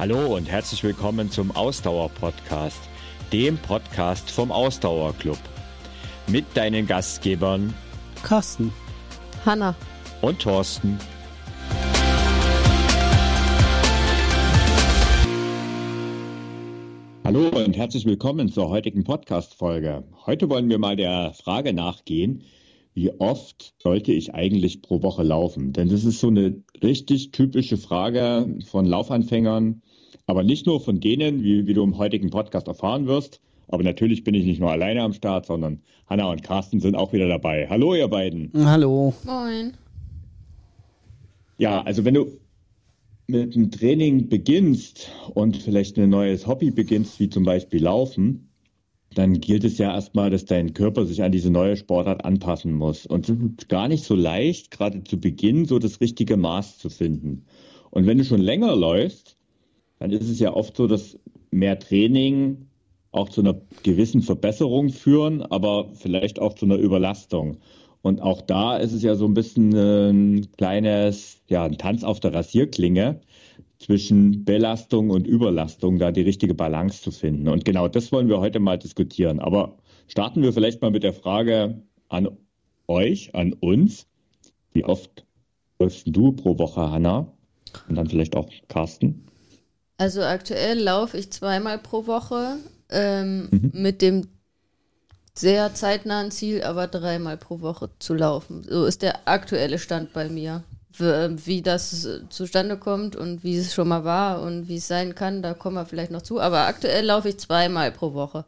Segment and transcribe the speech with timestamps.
[0.00, 2.80] Hallo und herzlich willkommen zum Ausdauer-Podcast,
[3.34, 5.36] dem Podcast vom Ausdauerclub.
[6.26, 7.74] Mit deinen Gastgebern
[8.22, 8.72] Carsten,
[9.44, 9.74] Hanna
[10.22, 10.98] und Thorsten.
[17.22, 20.04] Hallo und herzlich willkommen zur heutigen Podcast-Folge.
[20.24, 22.44] Heute wollen wir mal der Frage nachgehen,
[22.94, 25.74] wie oft sollte ich eigentlich pro Woche laufen?
[25.74, 29.82] Denn das ist so eine richtig typische Frage von Laufanfängern,
[30.30, 33.40] aber nicht nur von denen, wie, wie du im heutigen Podcast erfahren wirst.
[33.66, 37.12] Aber natürlich bin ich nicht nur alleine am Start, sondern Hanna und Carsten sind auch
[37.12, 37.66] wieder dabei.
[37.68, 38.48] Hallo, ihr beiden.
[38.54, 39.12] Hallo.
[39.24, 39.72] Moin.
[41.58, 42.28] Ja, also wenn du
[43.26, 48.48] mit dem Training beginnst und vielleicht ein neues Hobby beginnst, wie zum Beispiel Laufen,
[49.16, 53.04] dann gilt es ja erstmal, dass dein Körper sich an diese neue Sportart anpassen muss.
[53.04, 56.88] Und es ist gar nicht so leicht, gerade zu Beginn so das richtige Maß zu
[56.88, 57.46] finden.
[57.90, 59.36] Und wenn du schon länger läufst,
[60.00, 61.18] dann ist es ja oft so, dass
[61.50, 62.66] mehr Training
[63.12, 67.58] auch zu einer gewissen Verbesserung führen, aber vielleicht auch zu einer Überlastung.
[68.02, 72.18] Und auch da ist es ja so ein bisschen ein kleines, ja, ein Tanz auf
[72.18, 73.20] der Rasierklinge
[73.78, 77.48] zwischen Belastung und Überlastung, da die richtige Balance zu finden.
[77.48, 79.38] Und genau das wollen wir heute mal diskutieren.
[79.38, 79.76] Aber
[80.06, 82.28] starten wir vielleicht mal mit der Frage an
[82.88, 84.06] euch, an uns.
[84.72, 85.26] Wie oft
[85.78, 87.32] läufst du pro Woche, Hanna?
[87.88, 89.29] Und dann vielleicht auch Carsten?
[90.00, 92.56] Also aktuell laufe ich zweimal pro Woche
[92.88, 93.70] ähm, mhm.
[93.74, 94.28] mit dem
[95.34, 98.64] sehr zeitnahen Ziel, aber dreimal pro Woche zu laufen.
[98.66, 100.64] So ist der aktuelle Stand bei mir.
[100.96, 105.42] Wie das zustande kommt und wie es schon mal war und wie es sein kann,
[105.42, 106.40] da kommen wir vielleicht noch zu.
[106.40, 108.46] Aber aktuell laufe ich zweimal pro Woche.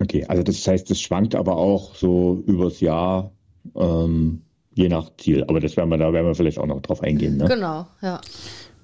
[0.00, 3.32] Okay, also das heißt, es schwankt aber auch so übers Jahr,
[3.76, 4.40] ähm,
[4.74, 5.44] je nach Ziel.
[5.44, 7.36] Aber das werden wir, da werden wir vielleicht auch noch drauf eingehen.
[7.36, 7.44] Ne?
[7.44, 8.20] Genau, ja.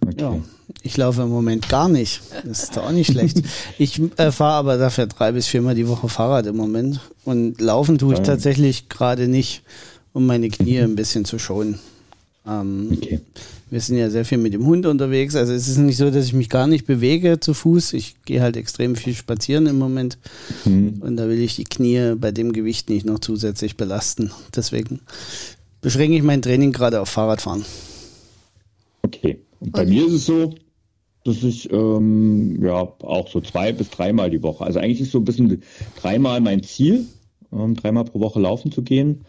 [0.07, 0.21] Okay.
[0.21, 0.37] Ja,
[0.83, 2.21] ich laufe im Moment gar nicht.
[2.45, 3.43] Das ist doch auch nicht schlecht.
[3.79, 7.01] Ich äh, fahre aber dafür drei bis viermal die Woche Fahrrad im Moment.
[7.25, 8.25] Und laufen tue ich ja.
[8.25, 9.63] tatsächlich gerade nicht,
[10.13, 11.79] um meine Knie ein bisschen zu schonen.
[12.47, 13.21] Ähm, okay.
[13.71, 15.35] Wir sind ja sehr viel mit dem Hund unterwegs.
[15.35, 17.95] Also es ist nicht so, dass ich mich gar nicht bewege zu Fuß.
[17.95, 20.19] Ich gehe halt extrem viel spazieren im Moment.
[20.65, 20.99] Mhm.
[21.01, 24.31] Und da will ich die Knie bei dem Gewicht nicht noch zusätzlich belasten.
[24.55, 25.01] Deswegen
[25.81, 27.65] beschränke ich mein Training gerade auf Fahrradfahren.
[29.03, 29.39] Okay.
[29.71, 30.55] Bei mir ist es so,
[31.25, 35.19] dass ich ähm, ja auch so zwei bis dreimal die Woche, also eigentlich ist so
[35.19, 35.63] ein bisschen
[36.01, 37.07] dreimal mein Ziel,
[37.53, 39.25] ähm, dreimal pro Woche laufen zu gehen.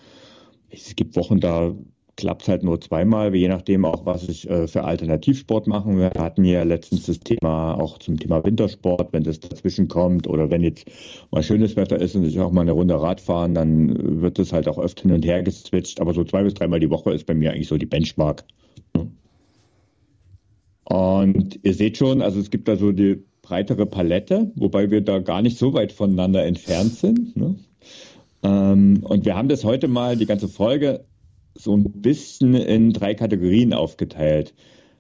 [0.69, 1.73] Es gibt Wochen, da
[2.18, 5.90] klappt es halt nur zweimal, je nachdem auch, was ich äh, für Alternativsport mache.
[5.97, 10.50] Wir hatten ja letztens das Thema auch zum Thema Wintersport, wenn das dazwischen kommt oder
[10.50, 10.85] wenn jetzt
[11.31, 14.53] mal schönes Wetter ist und ich auch mal eine Runde Rad fahren, dann wird das
[14.53, 16.00] halt auch öfter hin und her geswitcht.
[16.00, 18.46] Aber so zwei bis dreimal die Woche ist bei mir eigentlich so die Benchmark.
[20.85, 25.19] Und ihr seht schon, also es gibt da so die breitere Palette, wobei wir da
[25.19, 27.35] gar nicht so weit voneinander entfernt sind.
[27.35, 27.56] Ne?
[28.44, 31.06] Ähm, und wir haben das heute mal, die ganze Folge,
[31.56, 34.53] so ein bisschen in drei Kategorien aufgeteilt.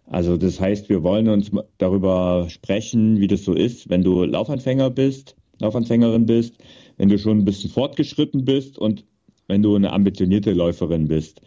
[0.07, 4.89] Also das heißt, wir wollen uns darüber sprechen, wie das so ist, wenn du Laufanfänger
[4.89, 6.55] bist, Laufanfängerin bist,
[6.97, 9.03] wenn du schon ein bisschen fortgeschritten bist und
[9.47, 11.41] wenn du eine ambitionierte Läuferin bist.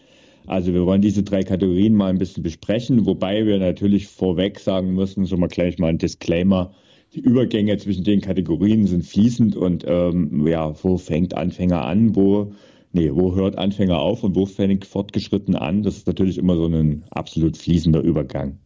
[0.46, 4.94] Also wir wollen diese drei Kategorien mal ein bisschen besprechen, wobei wir natürlich vorweg sagen
[4.94, 6.72] müssen, so mal gleich mal ein Disclaimer,
[7.14, 12.52] die Übergänge zwischen den Kategorien sind fließend und ähm, ja, wo fängt Anfänger an, wo
[12.92, 15.82] nee, wo hört Anfänger auf und wo fängt fortgeschritten an?
[15.82, 18.58] Das ist natürlich immer so ein absolut fließender Übergang.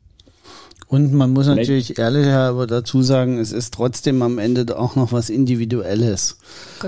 [0.87, 5.13] Und man muss natürlich ehrlich aber dazu sagen, es ist trotzdem am Ende auch noch
[5.13, 6.39] was Individuelles.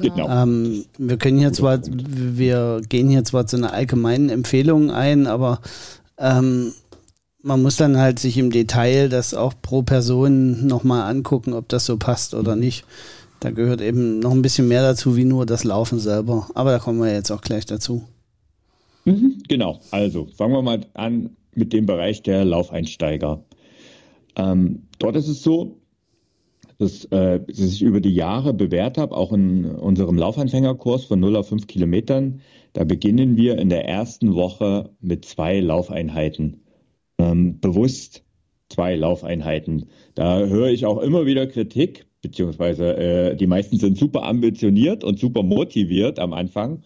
[0.01, 0.29] Genau.
[0.29, 5.61] Ähm, wir können hier zwar, wir gehen hier zwar zu einer allgemeinen Empfehlung ein, aber
[6.19, 6.73] ähm,
[7.43, 11.87] man muss dann halt sich im Detail das auch pro Person nochmal angucken, ob das
[11.87, 12.85] so passt oder nicht.
[13.41, 16.49] Da gehört eben noch ein bisschen mehr dazu, wie nur das Laufen selber.
[16.55, 18.03] Aber da kommen wir jetzt auch gleich dazu.
[19.05, 23.45] Mhm, genau, also fangen wir mal an mit dem Bereich der Laufeinsteiger.
[24.37, 25.79] Ähm, dort ist es so,
[26.79, 31.49] dass äh, ich über die Jahre bewährt habe, auch in unserem Laufanfängerkurs von 0 auf
[31.49, 32.41] 5 Kilometern.
[32.73, 36.65] Da beginnen wir in der ersten Woche mit zwei Laufeinheiten.
[37.19, 38.25] Ähm, bewusst
[38.69, 39.87] zwei Laufeinheiten.
[40.15, 45.19] Da höre ich auch immer wieder Kritik, beziehungsweise äh, die meisten sind super ambitioniert und
[45.19, 46.83] super motiviert am Anfang.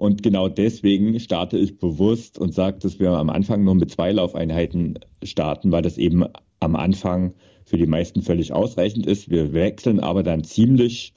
[0.00, 4.12] Und genau deswegen starte ich bewusst und sage, dass wir am Anfang nur mit zwei
[4.12, 6.24] Laufeinheiten starten, weil das eben
[6.58, 7.34] am Anfang
[7.66, 9.28] für die meisten völlig ausreichend ist.
[9.28, 11.12] Wir wechseln aber dann ziemlich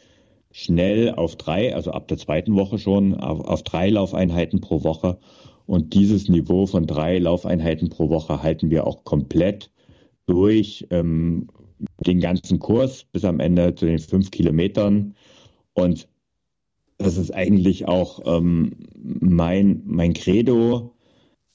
[0.52, 5.18] schnell auf drei, also ab der zweiten Woche schon, auf, auf drei Laufeinheiten pro Woche.
[5.66, 9.72] Und dieses Niveau von drei Laufeinheiten pro Woche halten wir auch komplett
[10.26, 11.48] durch, ähm,
[12.06, 15.16] den ganzen Kurs bis am Ende zu den fünf Kilometern.
[15.72, 16.10] Und
[17.04, 20.96] das ist eigentlich auch ähm, mein, mein Credo.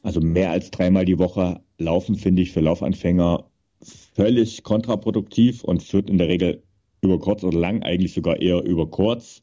[0.03, 3.50] Also mehr als dreimal die Woche laufen, finde ich für Laufanfänger
[3.83, 6.62] völlig kontraproduktiv und führt in der Regel
[7.03, 9.43] über kurz oder lang, eigentlich sogar eher über kurz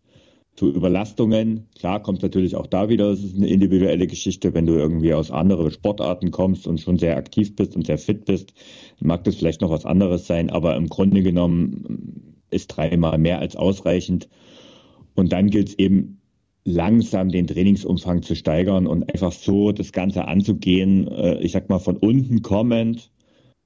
[0.56, 1.68] zu Überlastungen.
[1.78, 5.32] Klar kommt natürlich auch da wieder, das ist eine individuelle Geschichte, wenn du irgendwie aus
[5.32, 8.54] anderen Sportarten kommst und schon sehr aktiv bist und sehr fit bist,
[9.00, 13.56] mag das vielleicht noch was anderes sein, aber im Grunde genommen ist dreimal mehr als
[13.56, 14.30] ausreichend.
[15.16, 16.22] Und dann gilt es eben
[16.66, 21.80] langsam den Trainingsumfang zu steigern und einfach so das Ganze anzugehen, äh, ich sag mal
[21.80, 23.12] von unten kommend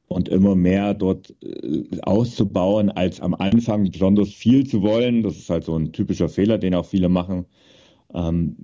[0.07, 5.24] und immer mehr dort äh, auszubauen, als am Anfang besonders viel zu wollen.
[5.24, 7.46] Das ist halt so ein typischer Fehler, den auch viele machen.
[8.13, 8.56] Ähm,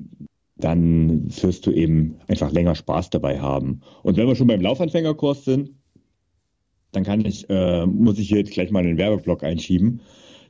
[0.57, 3.81] dann wirst du eben einfach länger Spaß dabei haben.
[4.03, 5.71] Und wenn wir schon beim Laufanfängerkurs sind,
[6.91, 10.01] dann kann ich, äh, muss ich hier jetzt gleich mal einen Werbeblock einschieben.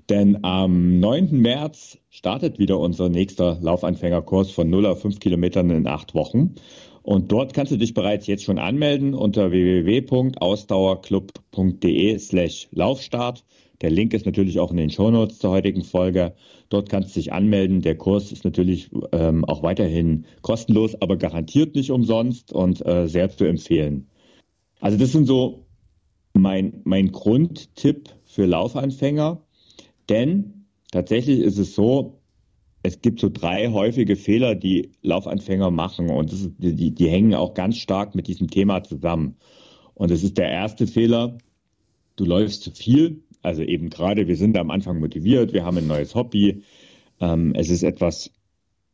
[0.09, 1.29] Denn am 9.
[1.31, 6.55] März startet wieder unser nächster Laufanfängerkurs von 0 auf 5 Kilometern in acht Wochen.
[7.01, 13.45] Und dort kannst du dich bereits jetzt schon anmelden unter www.ausdauerclub.de slash Laufstart.
[13.81, 16.33] Der Link ist natürlich auch in den Shownotes zur heutigen Folge.
[16.69, 17.81] Dort kannst du dich anmelden.
[17.81, 23.29] Der Kurs ist natürlich ähm, auch weiterhin kostenlos, aber garantiert nicht umsonst und äh, sehr
[23.29, 24.07] zu empfehlen.
[24.79, 25.65] Also das sind so
[26.33, 29.44] mein, mein Grundtipp für Laufanfänger.
[30.09, 32.19] Denn tatsächlich ist es so,
[32.85, 37.55] es gibt so drei häufige Fehler, die Laufanfänger machen und ist, die, die hängen auch
[37.55, 39.37] ganz stark mit diesem Thema zusammen.
[39.95, 41.37] Und es ist der erste Fehler,
[42.15, 43.23] du läufst zu viel.
[43.41, 46.63] Also eben gerade, wir sind am Anfang motiviert, wir haben ein neues Hobby.
[47.19, 48.31] Ähm, es ist etwas,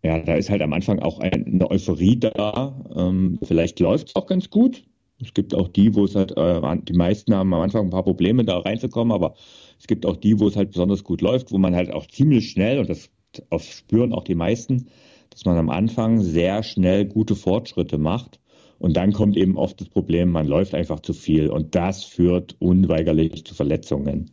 [0.04, 2.82] ja, da ist halt am Anfang auch eine Euphorie da.
[2.96, 4.84] Ähm, vielleicht läuft es auch ganz gut.
[5.22, 8.04] Es gibt auch die, wo es halt, äh, die meisten haben am Anfang ein paar
[8.04, 9.36] Probleme, da reinzukommen, aber
[9.82, 12.52] es gibt auch die, wo es halt besonders gut läuft, wo man halt auch ziemlich
[12.52, 13.10] schnell, und das
[13.50, 14.90] auf spüren auch die meisten,
[15.32, 18.40] dass man am Anfang sehr schnell gute Fortschritte macht.
[18.78, 22.56] Und dann kommt eben oft das Problem, man läuft einfach zu viel und das führt
[22.60, 24.30] unweigerlich zu Verletzungen.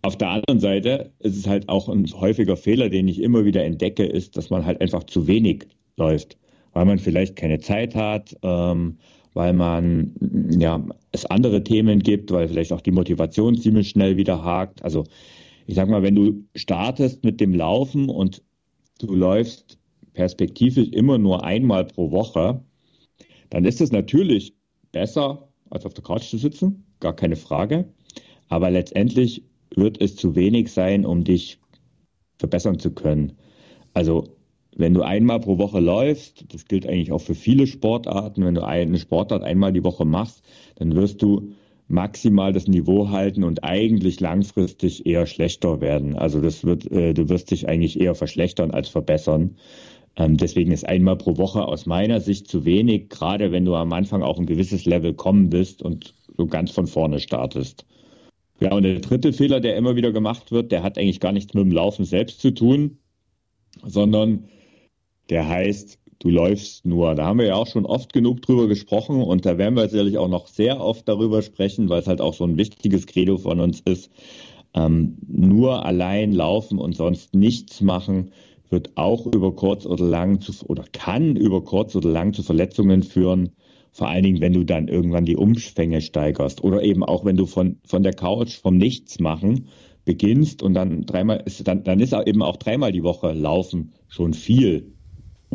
[0.00, 3.64] Auf der anderen Seite ist es halt auch ein häufiger Fehler, den ich immer wieder
[3.64, 5.66] entdecke, ist, dass man halt einfach zu wenig
[5.98, 6.38] läuft,
[6.72, 8.96] weil man vielleicht keine Zeit hat, ähm,
[9.34, 10.14] weil man
[10.58, 14.82] ja es andere Themen gibt, weil vielleicht auch die Motivation ziemlich schnell wieder hakt.
[14.82, 15.04] Also
[15.66, 18.42] ich sag mal, wenn du startest mit dem Laufen und
[18.98, 19.78] du läufst
[20.12, 22.62] perspektivisch immer nur einmal pro Woche,
[23.50, 24.54] dann ist es natürlich
[24.92, 27.88] besser, als auf der Couch zu sitzen, gar keine Frage.
[28.48, 29.42] Aber letztendlich
[29.74, 31.58] wird es zu wenig sein, um dich
[32.38, 33.32] verbessern zu können.
[33.92, 34.36] Also
[34.76, 38.64] wenn du einmal pro Woche läufst, das gilt eigentlich auch für viele Sportarten, wenn du
[38.64, 40.42] eine Sportart einmal die Woche machst,
[40.76, 41.52] dann wirst du
[41.86, 46.16] maximal das Niveau halten und eigentlich langfristig eher schlechter werden.
[46.16, 49.56] Also das wird, äh, du wirst dich eigentlich eher verschlechtern als verbessern.
[50.16, 53.92] Ähm, deswegen ist einmal pro Woche aus meiner Sicht zu wenig, gerade wenn du am
[53.92, 57.84] Anfang auch ein gewisses Level kommen bist und so ganz von vorne startest.
[58.60, 61.54] Ja, und der dritte Fehler, der immer wieder gemacht wird, der hat eigentlich gar nichts
[61.54, 62.98] mit dem Laufen selbst zu tun,
[63.84, 64.48] sondern
[65.30, 67.14] der heißt, du läufst nur.
[67.14, 70.18] Da haben wir ja auch schon oft genug drüber gesprochen und da werden wir sicherlich
[70.18, 73.60] auch noch sehr oft darüber sprechen, weil es halt auch so ein wichtiges Credo von
[73.60, 74.10] uns ist.
[74.74, 78.32] Ähm, nur allein laufen und sonst nichts machen
[78.70, 83.02] wird auch über kurz oder lang zu, oder kann über kurz oder lang zu Verletzungen
[83.02, 83.50] führen.
[83.92, 87.46] Vor allen Dingen, wenn du dann irgendwann die Umfänge steigerst oder eben auch, wenn du
[87.46, 89.68] von, von der Couch vom Nichts machen
[90.04, 94.34] beginnst und dann dreimal ist, dann, dann ist eben auch dreimal die Woche laufen schon
[94.34, 94.93] viel.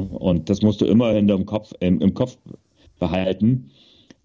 [0.08, 2.38] Und das musst du immer in deinem Kopf, im, im Kopf
[3.00, 3.72] behalten,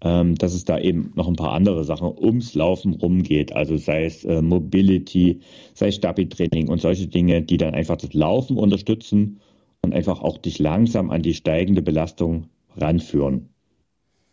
[0.00, 3.54] ähm, dass es da eben noch ein paar andere Sachen ums Laufen rumgeht.
[3.54, 5.40] Also sei es äh, Mobility,
[5.74, 9.40] sei es Stabi-Training und solche Dinge, die dann einfach das Laufen unterstützen
[9.82, 13.48] und einfach auch dich langsam an die steigende Belastung ranführen.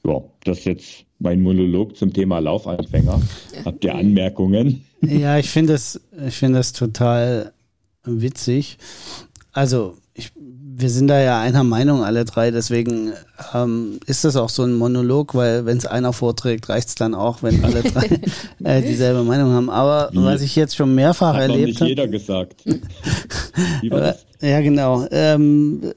[0.05, 3.21] Ja, das ist jetzt mein Monolog zum Thema Laufanfänger.
[3.65, 4.83] Habt ihr Anmerkungen?
[5.01, 7.53] Ja, ich finde das, ich finde das total
[8.03, 8.77] witzig.
[9.51, 10.31] Also, ich
[10.81, 12.51] wir sind da ja einer Meinung, alle drei.
[12.51, 13.13] Deswegen
[13.53, 17.15] ähm, ist das auch so ein Monolog, weil wenn es einer vorträgt, reicht es dann
[17.15, 18.19] auch, wenn alle drei
[18.63, 19.69] äh, dieselbe Meinung haben.
[19.69, 20.23] Aber Wie?
[20.23, 21.89] was ich jetzt schon mehrfach Hat erlebt habe.
[21.89, 22.63] jeder gesagt.
[24.41, 25.07] ja, genau.
[25.11, 25.93] Ähm,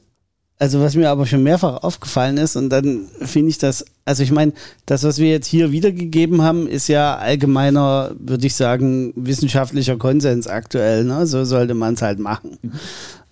[0.59, 4.31] also was mir aber schon mehrfach aufgefallen ist und dann finde ich das, also ich
[4.31, 4.53] meine,
[4.87, 10.47] das, was wir jetzt hier wiedergegeben haben, ist ja allgemeiner, würde ich sagen, wissenschaftlicher Konsens
[10.47, 11.05] aktuell.
[11.05, 11.27] Ne?
[11.27, 12.59] So sollte man es halt machen.
[12.63, 12.73] Mhm.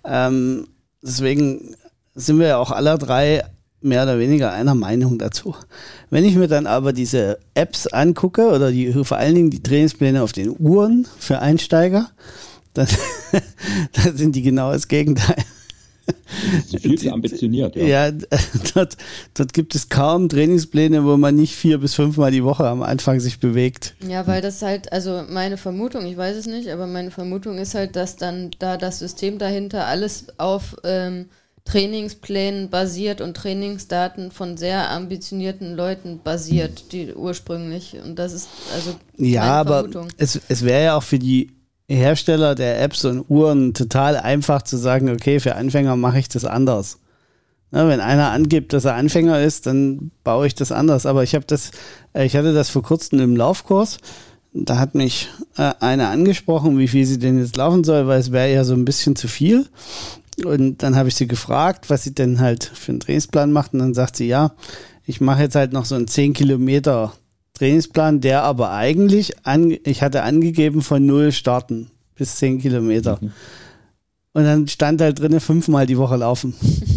[0.05, 0.67] Ähm,
[1.03, 1.75] deswegen
[2.15, 3.43] sind wir ja auch alle drei
[3.81, 5.55] mehr oder weniger einer Meinung dazu.
[6.09, 10.23] Wenn ich mir dann aber diese Apps angucke oder die, vor allen Dingen die Trainingspläne
[10.23, 12.09] auf den Uhren für Einsteiger,
[12.73, 12.87] dann,
[13.91, 15.43] dann sind die genau das Gegenteil.
[16.81, 17.83] Viel zu ambitioniert, ja.
[17.85, 18.11] Ja,
[18.73, 18.97] dort,
[19.33, 23.19] dort gibt es kaum Trainingspläne, wo man nicht vier bis fünfmal die Woche am Anfang
[23.19, 23.95] sich bewegt.
[24.07, 27.75] Ja, weil das halt, also meine Vermutung, ich weiß es nicht, aber meine Vermutung ist
[27.75, 31.27] halt, dass dann da das System dahinter alles auf ähm,
[31.65, 37.97] Trainingsplänen basiert und Trainingsdaten von sehr ambitionierten Leuten basiert, die ursprünglich.
[38.03, 38.95] Und das ist also.
[39.17, 41.51] Ja, aber es, es wäre ja auch für die
[41.89, 46.45] Hersteller der Apps und Uhren total einfach zu sagen, okay, für Anfänger mache ich das
[46.45, 46.99] anders.
[47.71, 51.05] Ja, wenn einer angibt, dass er Anfänger ist, dann baue ich das anders.
[51.05, 51.71] Aber ich habe das,
[52.13, 53.97] äh, ich hatte das vor kurzem im Laufkurs.
[54.53, 58.31] Da hat mich äh, eine angesprochen, wie viel sie denn jetzt laufen soll, weil es
[58.31, 59.65] wäre ja so ein bisschen zu viel.
[60.45, 63.73] Und dann habe ich sie gefragt, was sie denn halt für einen Trainingsplan macht.
[63.73, 64.53] Und dann sagt sie, ja,
[65.05, 67.13] ich mache jetzt halt noch so einen 10 Kilometer
[67.63, 73.19] Trainingsplan, der aber eigentlich, an, ich hatte angegeben von null starten bis 10 Kilometer.
[73.21, 73.31] Mhm.
[74.33, 76.53] Und dann stand halt drinnen fünfmal die Woche laufen.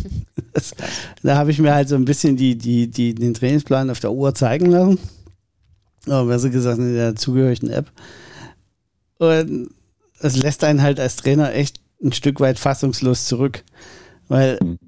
[0.52, 0.74] das,
[1.22, 4.10] da habe ich mir halt so ein bisschen die, die, die, den Trainingsplan auf der
[4.10, 4.98] Uhr zeigen lassen.
[6.06, 7.86] Oder besser gesagt in der zugehörigen App.
[9.18, 9.70] Und
[10.18, 13.62] es lässt einen halt als Trainer echt ein Stück weit fassungslos zurück.
[14.26, 14.78] Weil mhm.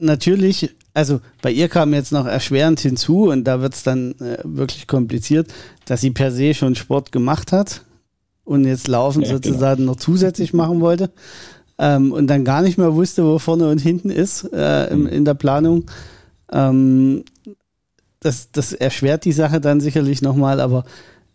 [0.00, 4.38] Natürlich also bei ihr kam jetzt noch erschwerend hinzu und da wird es dann äh,
[4.44, 5.52] wirklich kompliziert,
[5.84, 7.84] dass sie per se schon Sport gemacht hat
[8.44, 9.42] und jetzt Laufen ja, genau.
[9.42, 9.92] sozusagen genau.
[9.92, 11.10] noch zusätzlich machen wollte
[11.78, 15.24] ähm, und dann gar nicht mehr wusste, wo vorne und hinten ist äh, im, in
[15.24, 15.86] der Planung.
[16.52, 17.24] Ähm,
[18.18, 20.84] das, das erschwert die Sache dann sicherlich nochmal, aber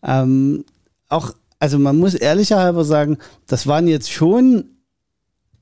[0.04, 0.66] ähm,
[1.08, 3.18] auch, also man muss ehrlicherhalber sagen,
[3.48, 4.75] das waren jetzt schon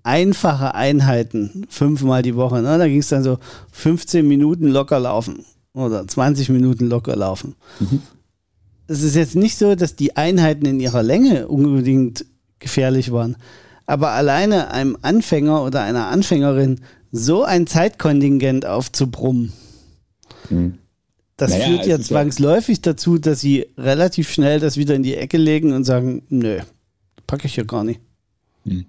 [0.03, 2.62] einfache Einheiten, fünfmal die Woche.
[2.62, 2.77] Ne?
[2.77, 3.39] Da ging es dann so
[3.72, 7.55] 15 Minuten locker laufen oder 20 Minuten locker laufen.
[7.79, 8.01] Mhm.
[8.88, 12.25] Es ist jetzt nicht so, dass die Einheiten in ihrer Länge unbedingt
[12.60, 13.38] gefährlich waren.
[13.86, 16.81] Aber alleine einem Anfänger oder einer Anfängerin
[17.12, 19.53] so ein Zeitkontingent aufzubrummen,
[20.50, 20.77] mhm.
[21.38, 25.38] das naja, führt ja zwangsläufig dazu, dass sie relativ schnell das wieder in die Ecke
[25.38, 26.60] legen und sagen, nö,
[27.27, 28.00] packe ich hier gar nicht.
[28.65, 28.86] Mhm.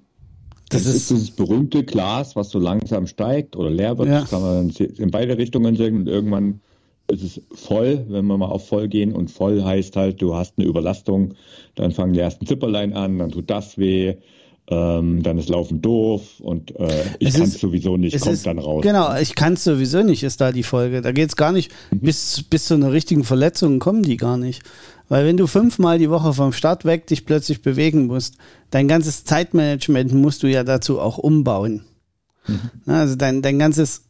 [0.70, 4.08] Das, das ist dieses berühmte Glas, was so langsam steigt oder leer wird.
[4.08, 4.20] Ja.
[4.20, 6.60] Das kann man in beide Richtungen sehen und irgendwann
[7.08, 9.12] ist es voll, wenn wir mal auf voll gehen.
[9.12, 11.34] Und voll heißt halt, du hast eine Überlastung,
[11.74, 14.16] dann fangen die ersten Zipperlein an, dann tut das weh.
[14.66, 18.58] Ähm, dann ist Laufen doof und äh, ich kann es sowieso nicht, kommt ist, dann
[18.58, 18.80] raus.
[18.82, 21.02] Genau, ich kann es sowieso nicht, ist da die Folge.
[21.02, 21.98] Da geht es gar nicht, mhm.
[21.98, 24.62] bis, bis zu einer richtigen Verletzung kommen die gar nicht.
[25.14, 28.34] Weil wenn du fünfmal die Woche vom Start weg dich plötzlich bewegen musst,
[28.70, 31.84] dein ganzes Zeitmanagement musst du ja dazu auch umbauen.
[32.48, 32.92] Mhm.
[32.92, 34.06] Also dein, dein ganzes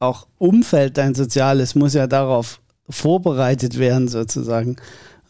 [0.00, 4.76] auch Umfeld, dein Soziales muss ja darauf vorbereitet werden sozusagen.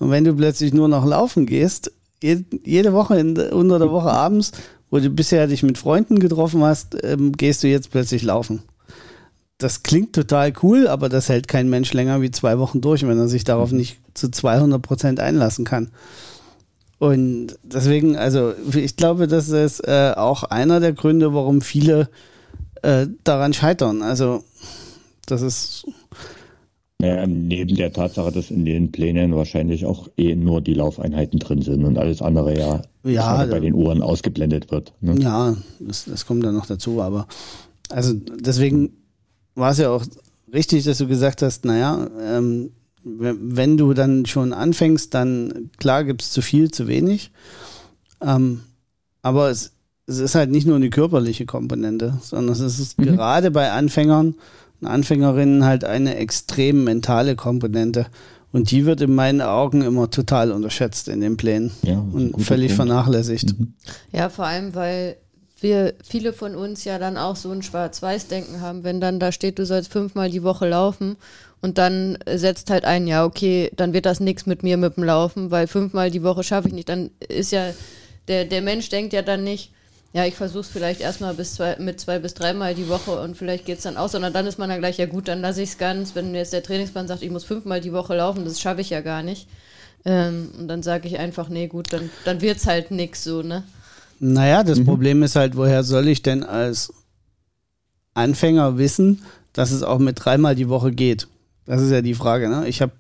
[0.01, 4.51] Und wenn du plötzlich nur noch laufen gehst, jede Woche in, unter der Woche abends,
[4.91, 8.65] wo du bisher dich mit Freunden getroffen hast, ähm, gehst du jetzt plötzlich laufen
[9.59, 13.19] das klingt total cool, aber das hält kein Mensch länger wie zwei Wochen durch, wenn
[13.19, 13.79] er sich darauf mhm.
[13.79, 15.91] nicht zu 200 Prozent einlassen kann.
[16.99, 22.09] Und deswegen, also ich glaube, das ist äh, auch einer der Gründe, warum viele
[22.83, 24.03] äh, daran scheitern.
[24.03, 24.43] Also
[25.27, 25.87] das ist.
[27.01, 31.63] Ja, neben der Tatsache, dass in den Plänen wahrscheinlich auch eh nur die Laufeinheiten drin
[31.63, 34.93] sind und alles andere ja, ja bei den Uhren ausgeblendet wird.
[35.01, 35.15] Ne?
[35.21, 37.29] Ja, das, das kommt dann noch dazu, aber
[37.89, 38.91] also deswegen
[39.59, 40.05] war es ja auch
[40.53, 42.71] richtig, dass du gesagt hast, naja, ähm,
[43.05, 47.31] wenn du dann schon anfängst, dann klar gibt es zu viel, zu wenig.
[48.21, 48.61] Ähm,
[49.23, 49.73] aber es,
[50.07, 53.05] es, ist halt nicht nur eine körperliche Komponente, sondern es ist mhm.
[53.05, 54.35] gerade bei Anfängern
[54.81, 58.07] und Anfängerinnen halt eine extrem mentale Komponente.
[58.51, 62.69] Und die wird in meinen Augen immer total unterschätzt in den Plänen ja, und völlig
[62.69, 62.89] Punkt.
[62.89, 63.59] vernachlässigt.
[63.59, 63.75] Mhm.
[64.11, 65.17] Ja, vor allem, weil
[65.63, 69.59] wir viele von uns ja dann auch so ein Schwarz-Weiß-Denken haben, wenn dann da steht,
[69.59, 71.17] du sollst fünfmal die Woche laufen
[71.61, 75.05] und dann setzt halt ein, ja, okay, dann wird das nichts mit mir mit dem
[75.05, 76.89] Laufen, weil fünfmal die Woche schaffe ich nicht.
[76.89, 77.73] Dann ist ja,
[78.29, 79.73] der, der Mensch denkt ja dann nicht,
[80.13, 83.37] ja, ich versuche es vielleicht erstmal bis zwei, mit zwei bis dreimal die Woche und
[83.37, 85.63] vielleicht geht es dann aus, sondern dann ist man dann gleich, ja gut, dann lasse
[85.63, 86.15] ich es ganz.
[86.15, 89.01] Wenn jetzt der Trainingsplan sagt, ich muss fünfmal die Woche laufen, das schaffe ich ja
[89.01, 89.49] gar nicht.
[90.05, 93.43] Ähm, und dann sage ich einfach, nee, gut, dann, dann wird es halt nichts so,
[93.43, 93.65] ne?
[94.21, 94.85] Naja, das mhm.
[94.87, 96.93] Problem ist halt, woher soll ich denn als
[98.15, 99.23] Anfänger wissen,
[99.53, 101.29] dass es auch mit dreimal die Woche geht?
[101.67, 102.49] Das ist ja die Frage.
[102.49, 102.67] Ne?
[102.67, 102.93] Ich habe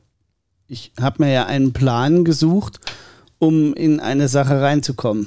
[0.68, 2.78] ich hab mir ja einen Plan gesucht,
[3.38, 5.26] um in eine Sache reinzukommen.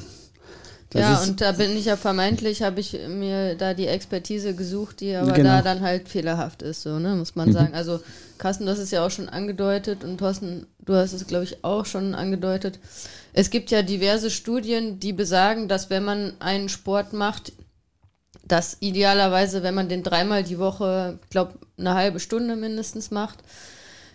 [0.92, 5.00] Das ja, und da bin ich ja vermeintlich, habe ich mir da die Expertise gesucht,
[5.00, 5.50] die aber genau.
[5.50, 7.54] da dann halt fehlerhaft ist, so, ne, muss man mhm.
[7.54, 7.74] sagen.
[7.74, 8.02] Also,
[8.38, 11.64] Carsten, du hast es ja auch schon angedeutet und Thorsten, du hast es, glaube ich,
[11.64, 12.78] auch schon angedeutet.
[13.34, 17.54] Es gibt ja diverse Studien, die besagen, dass wenn man einen Sport macht,
[18.44, 23.40] dass idealerweise, wenn man den dreimal die Woche, ich glaube, eine halbe Stunde mindestens macht,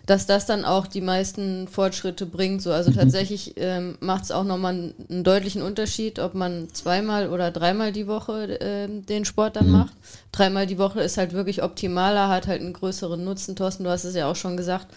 [0.07, 2.61] dass das dann auch die meisten Fortschritte bringt.
[2.61, 2.95] So, also mhm.
[2.95, 7.91] tatsächlich ähm, macht es auch nochmal einen, einen deutlichen Unterschied, ob man zweimal oder dreimal
[7.91, 9.73] die Woche äh, den Sport dann mhm.
[9.73, 9.93] macht.
[10.31, 13.55] Dreimal die Woche ist halt wirklich optimaler, hat halt einen größeren Nutzen.
[13.55, 14.87] Thorsten, du hast es ja auch schon gesagt.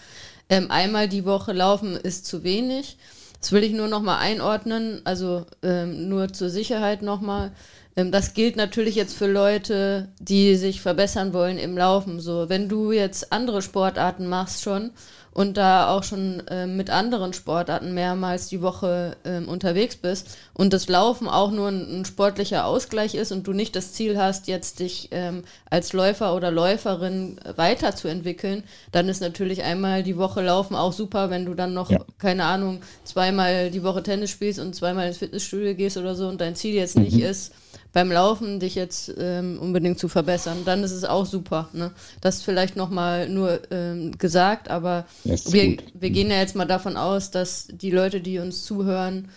[0.49, 2.97] Ähm, einmal die Woche laufen ist zu wenig.
[3.41, 7.51] Das will ich nur nochmal einordnen, also ähm, nur zur Sicherheit nochmal.
[7.95, 12.19] Ähm, das gilt natürlich jetzt für Leute, die sich verbessern wollen im Laufen.
[12.19, 14.91] So, wenn du jetzt andere Sportarten machst schon
[15.33, 20.73] und da auch schon äh, mit anderen Sportarten mehrmals die Woche äh, unterwegs bist und
[20.73, 24.47] das Laufen auch nur ein, ein, sportlicher Ausgleich ist und du nicht das Ziel hast,
[24.47, 30.75] jetzt dich ähm, als Läufer oder Läuferin weiterzuentwickeln, dann ist natürlich einmal die Woche Laufen
[30.75, 31.99] auch super, wenn du dann noch, ja.
[32.17, 36.41] keine Ahnung, zweimal die Woche Tennis spielst und zweimal ins Fitnessstudio gehst oder so und
[36.41, 37.03] dein Ziel jetzt mhm.
[37.03, 37.53] nicht ist,
[37.93, 41.69] beim Laufen dich jetzt ähm, unbedingt zu verbessern, dann ist es auch super.
[41.73, 41.91] Ne?
[42.21, 47.31] Das vielleicht nochmal nur ähm, gesagt, aber wir, wir gehen ja jetzt mal davon aus,
[47.31, 49.29] dass die Leute, die uns zuhören,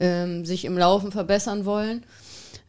[0.00, 2.04] ähm, sich im Laufen verbessern wollen.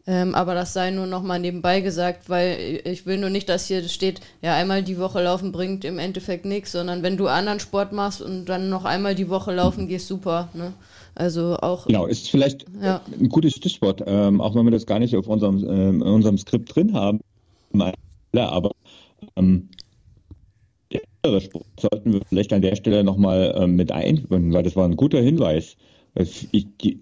[0.07, 3.87] Ähm, aber das sei nur nochmal nebenbei gesagt, weil ich will nur nicht, dass hier
[3.87, 7.91] steht, ja, einmal die Woche laufen bringt im Endeffekt nichts, sondern wenn du anderen Sport
[7.93, 10.49] machst und dann noch einmal die Woche laufen gehst, super.
[10.53, 10.73] Ne?
[11.15, 11.85] Also auch.
[11.87, 13.01] Genau, ist vielleicht ja.
[13.19, 16.37] ein gutes Stichwort, ähm, auch wenn wir das gar nicht auf unserem, ähm, in unserem
[16.37, 17.19] Skript drin haben.
[18.33, 18.71] Aber
[19.35, 19.69] ähm,
[20.91, 24.75] der andere Sport sollten wir vielleicht an der Stelle nochmal ähm, mit einbinden, weil das
[24.75, 25.75] war ein guter Hinweis.
[26.13, 26.49] Ich,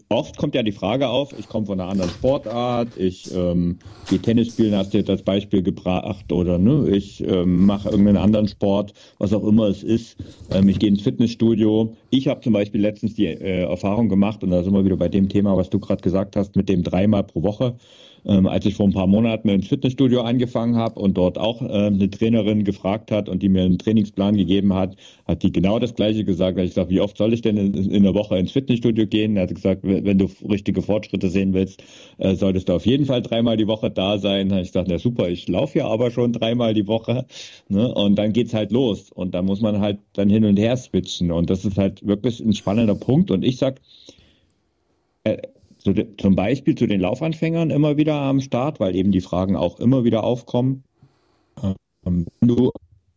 [0.10, 4.20] oft kommt ja die Frage auf, ich komme von einer anderen Sportart, ich ähm, gehe
[4.20, 8.48] Tennis spielen, hast du jetzt als Beispiel gebracht, oder ne, ich ähm, mache irgendeinen anderen
[8.48, 10.16] Sport, was auch immer es ist.
[10.52, 11.96] Ähm, ich gehe ins Fitnessstudio.
[12.12, 15.10] Ich habe zum Beispiel letztens die äh, Erfahrung gemacht, und da sind wir wieder bei
[15.10, 17.78] dem Thema, was du gerade gesagt hast, mit dem dreimal pro Woche.
[18.26, 21.66] Ähm, als ich vor ein paar Monaten dem Fitnessstudio angefangen habe und dort auch äh,
[21.66, 25.96] eine Trainerin gefragt hat und die mir einen Trainingsplan gegeben hat, hat die genau das
[25.96, 26.58] Gleiche gesagt.
[26.58, 29.38] Da ich gesagt, wie oft soll ich denn in, in der Woche ins Fitnessstudio gehen?
[29.38, 31.84] Er hat gesagt, wenn du richtige Fortschritte sehen willst,
[32.18, 34.50] äh, solltest du auf jeden Fall dreimal die Woche da sein.
[34.50, 37.26] Da habe ich gesagt, na super, ich laufe ja aber schon dreimal die Woche.
[37.70, 37.94] Ne?
[37.94, 39.12] Und dann geht's halt los.
[39.12, 41.32] Und da muss man halt dann hin und her switchen.
[41.32, 43.32] Und das ist halt wirklich ein spannender Punkt.
[43.32, 43.80] Und ich sag,
[45.24, 45.38] äh,
[45.80, 49.80] zu, zum Beispiel zu den Laufanfängern immer wieder am Start, weil eben die Fragen auch
[49.80, 50.84] immer wieder aufkommen.
[52.06, 52.72] Ähm, wenn du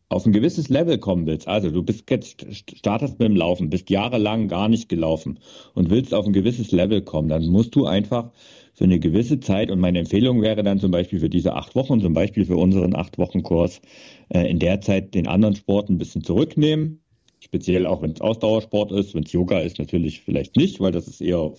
[0.08, 2.46] auf ein gewisses Level kommen willst, also du bist jetzt
[2.76, 5.38] startest mit dem Laufen, bist jahrelang gar nicht gelaufen
[5.74, 8.30] und willst auf ein gewisses Level kommen, dann musst du einfach
[8.74, 12.00] für eine gewisse Zeit und meine Empfehlung wäre dann zum Beispiel für diese acht Wochen,
[12.00, 13.80] zum Beispiel für unseren acht Wochen Kurs,
[14.28, 17.00] äh, in der Zeit den anderen Sport ein bisschen zurücknehmen,
[17.40, 21.08] speziell auch wenn es Ausdauersport ist, wenn es Yoga ist natürlich vielleicht nicht, weil das
[21.08, 21.52] ist eher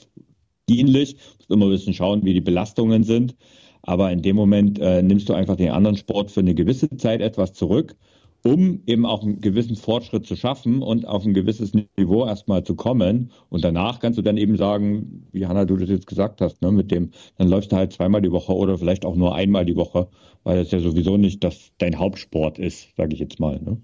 [0.69, 1.15] dienlich.
[1.15, 3.35] Du musst immer ein bisschen schauen, wie die Belastungen sind.
[3.83, 7.21] Aber in dem Moment äh, nimmst du einfach den anderen Sport für eine gewisse Zeit
[7.21, 7.95] etwas zurück,
[8.43, 12.75] um eben auch einen gewissen Fortschritt zu schaffen und auf ein gewisses Niveau erstmal zu
[12.75, 13.31] kommen.
[13.49, 16.71] Und danach kannst du dann eben sagen, wie Hanna, du das jetzt gesagt hast, ne,
[16.71, 19.75] mit dem, dann läufst du halt zweimal die Woche oder vielleicht auch nur einmal die
[19.75, 20.07] Woche,
[20.43, 23.59] weil das ja sowieso nicht das dein Hauptsport ist, sage ich jetzt mal.
[23.59, 23.77] Ne?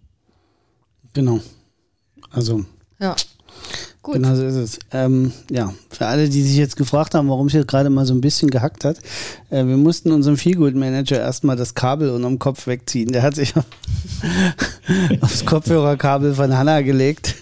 [1.13, 1.39] Genau.
[2.31, 2.63] Also.
[3.01, 3.15] Ja.
[4.01, 4.15] Gut.
[4.15, 4.79] Genau so ist es.
[4.93, 8.13] Ähm, ja, für alle, die sich jetzt gefragt haben, warum es hier gerade mal so
[8.13, 8.97] ein bisschen gehackt hat,
[9.49, 13.11] äh, wir mussten unserem Feelgood-Manager erstmal das Kabel unterm Kopf wegziehen.
[13.11, 13.53] Der hat sich
[15.21, 17.35] aufs Kopfhörerkabel von Hanna gelegt,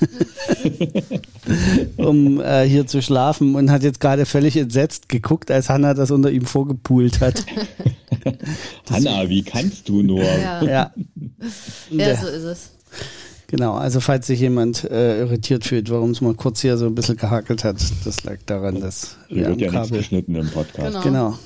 [1.98, 6.10] um äh, hier zu schlafen und hat jetzt gerade völlig entsetzt geguckt, als Hanna das
[6.10, 7.46] unter ihm vorgepult hat.
[8.90, 10.24] Hanna, wie kannst du nur?
[10.24, 10.94] Ja, ja.
[11.92, 12.77] ja so ist es.
[13.48, 16.96] Genau, also falls sich jemand äh, irritiert fühlt, warum es mal kurz hier so ein
[16.96, 20.50] bisschen gehakelt hat, das lag daran, dass hier wir wird ja Kabel nichts geschnitten im
[20.50, 21.02] Podcast.
[21.02, 21.32] Genau.
[21.32, 21.40] genau.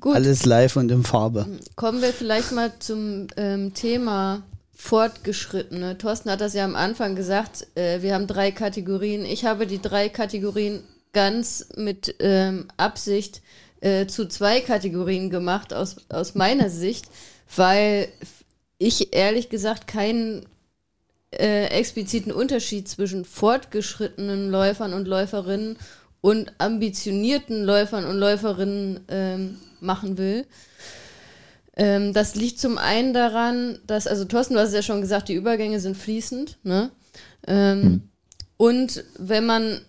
[0.00, 0.14] Gut.
[0.14, 1.46] Alles live und in Farbe.
[1.76, 4.42] Kommen wir vielleicht mal zum ähm, Thema
[4.74, 5.98] Fortgeschrittene.
[5.98, 9.24] Thorsten hat das ja am Anfang gesagt, äh, wir haben drei Kategorien.
[9.24, 13.40] Ich habe die drei Kategorien ganz mit ähm, Absicht
[13.80, 17.06] äh, zu zwei Kategorien gemacht, aus, aus meiner Sicht,
[17.56, 18.08] weil
[18.78, 20.46] ich ehrlich gesagt keinen
[21.30, 25.76] äh, expliziten Unterschied zwischen fortgeschrittenen Läufern und Läuferinnen
[26.20, 30.46] und ambitionierten Läufern und Läuferinnen ähm, machen will.
[31.76, 35.28] Ähm, das liegt zum einen daran, dass, also Thorsten, du hast es ja schon gesagt,
[35.28, 36.58] die Übergänge sind fließend.
[36.64, 36.90] Ne?
[37.46, 38.02] Ähm, mhm.
[38.56, 39.80] Und wenn man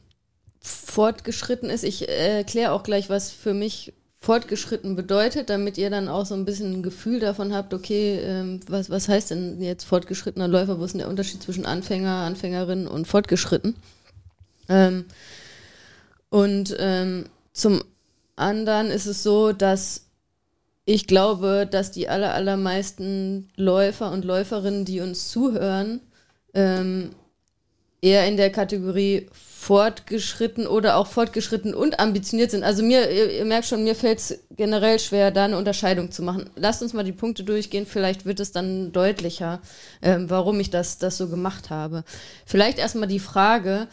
[0.61, 1.83] fortgeschritten ist.
[1.83, 6.35] Ich äh, erkläre auch gleich, was für mich fortgeschritten bedeutet, damit ihr dann auch so
[6.35, 10.79] ein bisschen ein Gefühl davon habt, okay, ähm, was, was heißt denn jetzt fortgeschrittener Läufer?
[10.79, 13.75] Wo ist denn der Unterschied zwischen Anfänger, Anfängerin und fortgeschritten?
[14.67, 15.05] Ähm,
[16.29, 17.81] und ähm, zum
[18.35, 20.05] anderen ist es so, dass
[20.85, 26.01] ich glaube, dass die aller, allermeisten Läufer und Läuferinnen, die uns zuhören,
[26.53, 27.11] ähm,
[28.01, 29.27] eher in der Kategorie
[29.59, 32.63] fortgeschritten oder auch fortgeschritten und ambitioniert sind.
[32.63, 36.23] Also mir, ihr, ihr merkt schon, mir fällt es generell schwer, da eine Unterscheidung zu
[36.23, 36.49] machen.
[36.55, 39.59] Lasst uns mal die Punkte durchgehen, vielleicht wird es dann deutlicher,
[40.01, 42.05] ähm, warum ich das, das so gemacht habe.
[42.45, 43.87] Vielleicht erstmal die Frage,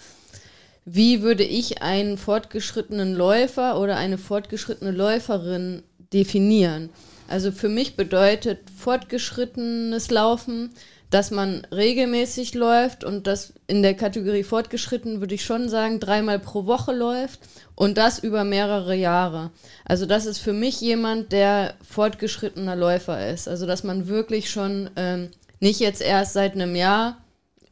[0.84, 6.90] wie würde ich einen fortgeschrittenen Läufer oder eine fortgeschrittene Läuferin definieren?
[7.26, 10.70] Also für mich bedeutet fortgeschrittenes Laufen,
[11.10, 16.38] dass man regelmäßig läuft und das in der Kategorie fortgeschritten würde ich schon sagen, dreimal
[16.38, 17.40] pro Woche läuft
[17.74, 19.50] und das über mehrere Jahre.
[19.84, 23.46] Also das ist für mich jemand, der fortgeschrittener Läufer ist.
[23.48, 27.18] Also dass man wirklich schon ähm, nicht jetzt erst seit einem Jahr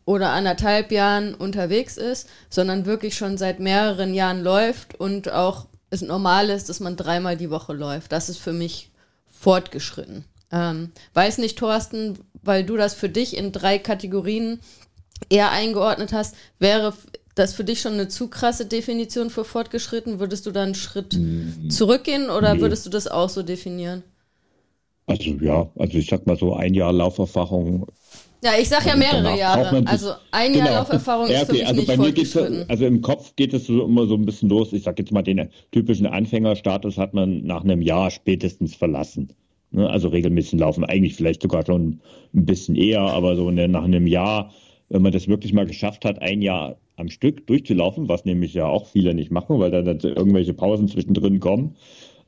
[0.04, 6.02] oder anderthalb Jahren unterwegs ist, sondern wirklich schon seit mehreren Jahren läuft und auch es
[6.02, 8.12] normal ist, dass man dreimal die Woche läuft.
[8.12, 8.90] Das ist für mich
[9.28, 10.24] fortgeschritten.
[10.52, 14.60] Ähm, weiß nicht, Thorsten, weil du das für dich in drei Kategorien
[15.28, 16.94] eher eingeordnet hast, wäre
[17.34, 20.20] das für dich schon eine zu krasse Definition für fortgeschritten?
[20.20, 21.70] Würdest du da einen Schritt mhm.
[21.70, 22.60] zurückgehen oder nee.
[22.60, 24.02] würdest du das auch so definieren?
[25.06, 27.86] Also ja, also ich sag mal so ein Jahr Lauferfahrung.
[28.42, 29.82] Ja, ich sag ja mehrere Jahre.
[29.86, 30.78] Also ein Jahr genau.
[30.78, 33.84] Lauferfahrung ist für mich also nicht bei mir geht's, Also im Kopf geht es so
[33.84, 34.72] immer so ein bisschen los.
[34.72, 39.32] Ich sag jetzt mal, den typischen Anfängerstatus hat man nach einem Jahr spätestens verlassen.
[39.74, 39.88] Ne?
[39.90, 42.00] Also regelmäßig laufen, eigentlich vielleicht sogar schon
[42.32, 44.52] ein bisschen eher, aber so nach einem Jahr,
[44.88, 48.66] wenn man das wirklich mal geschafft hat, ein Jahr am Stück durchzulaufen, was nämlich ja
[48.66, 51.74] auch viele nicht machen, weil da dann irgendwelche Pausen zwischendrin kommen,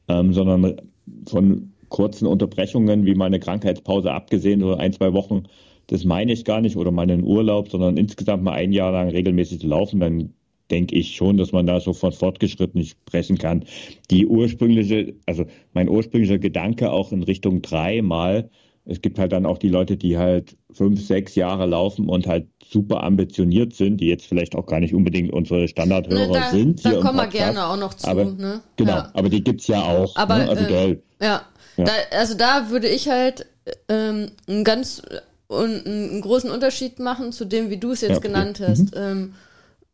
[0.09, 0.81] ähm, sondern
[1.27, 5.45] von kurzen Unterbrechungen wie meine Krankheitspause abgesehen, so ein, zwei Wochen,
[5.87, 9.61] das meine ich gar nicht, oder meinen Urlaub, sondern insgesamt mal ein Jahr lang regelmäßig
[9.61, 10.35] zu laufen, dann
[10.71, 13.65] denke ich schon, dass man da so von fortgeschritten sprechen kann.
[14.11, 18.51] Die ursprüngliche, also mein ursprünglicher Gedanke auch in Richtung dreimal,
[18.89, 22.47] es gibt halt dann auch die Leute, die halt fünf, sechs Jahre laufen und halt
[22.65, 26.85] super ambitioniert sind, die jetzt vielleicht auch gar nicht unbedingt unsere Standardhörer ne, da, sind.
[26.85, 28.07] Da kommen wir gerne auch noch zu.
[28.07, 28.61] Aber, ne?
[28.77, 29.11] Genau, ja.
[29.13, 30.15] aber die gibt's ja auch.
[30.15, 30.49] Aber, ne?
[30.49, 31.43] also äh, ja,
[31.77, 31.85] ja.
[31.85, 33.47] Da, also da würde ich halt
[33.89, 35.03] ähm, einen ganz
[35.49, 38.29] einen großen Unterschied machen zu dem, wie du es jetzt ja, okay.
[38.29, 38.95] genannt hast.
[38.95, 39.01] Mhm.
[39.01, 39.35] Ähm,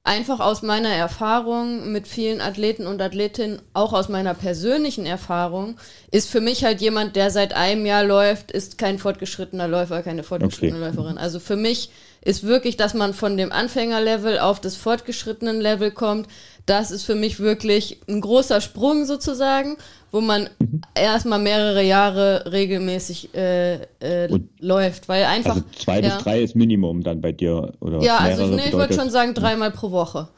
[0.04, 5.76] einfach aus meiner Erfahrung mit vielen Athleten und Athletinnen, auch aus meiner persönlichen Erfahrung,
[6.10, 10.24] ist für mich halt jemand, der seit einem Jahr läuft, ist kein fortgeschrittener Läufer, keine
[10.24, 10.96] fortgeschrittene okay.
[10.96, 11.18] Läuferin.
[11.18, 16.28] Also für mich ist wirklich, dass man von dem Anfängerlevel auf das fortgeschrittenen Level kommt.
[16.66, 19.76] Das ist für mich wirklich ein großer Sprung sozusagen,
[20.10, 20.82] wo man mhm.
[20.94, 26.54] erstmal mehrere Jahre regelmäßig äh, äh, läuft, weil einfach also zwei ja, bis drei ist
[26.54, 30.28] Minimum dann bei dir oder ja, also nee, ich würde schon sagen dreimal pro Woche,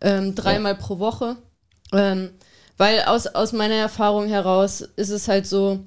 [0.00, 0.78] ähm, dreimal ja.
[0.78, 1.36] pro Woche,
[1.92, 2.30] ähm,
[2.78, 5.80] weil aus aus meiner Erfahrung heraus ist es halt so,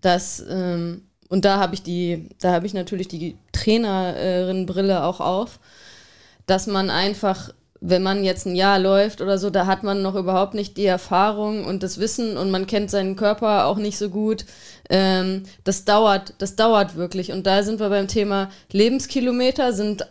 [0.00, 5.60] dass ähm, und da habe ich die, da habe ich natürlich die Trainerin-Brille auch auf,
[6.46, 7.50] dass man einfach,
[7.80, 10.86] wenn man jetzt ein Jahr läuft oder so, da hat man noch überhaupt nicht die
[10.86, 14.44] Erfahrung und das Wissen und man kennt seinen Körper auch nicht so gut.
[14.90, 17.30] Ähm, das dauert, das dauert wirklich.
[17.30, 20.06] Und da sind wir beim Thema Lebenskilometer, sind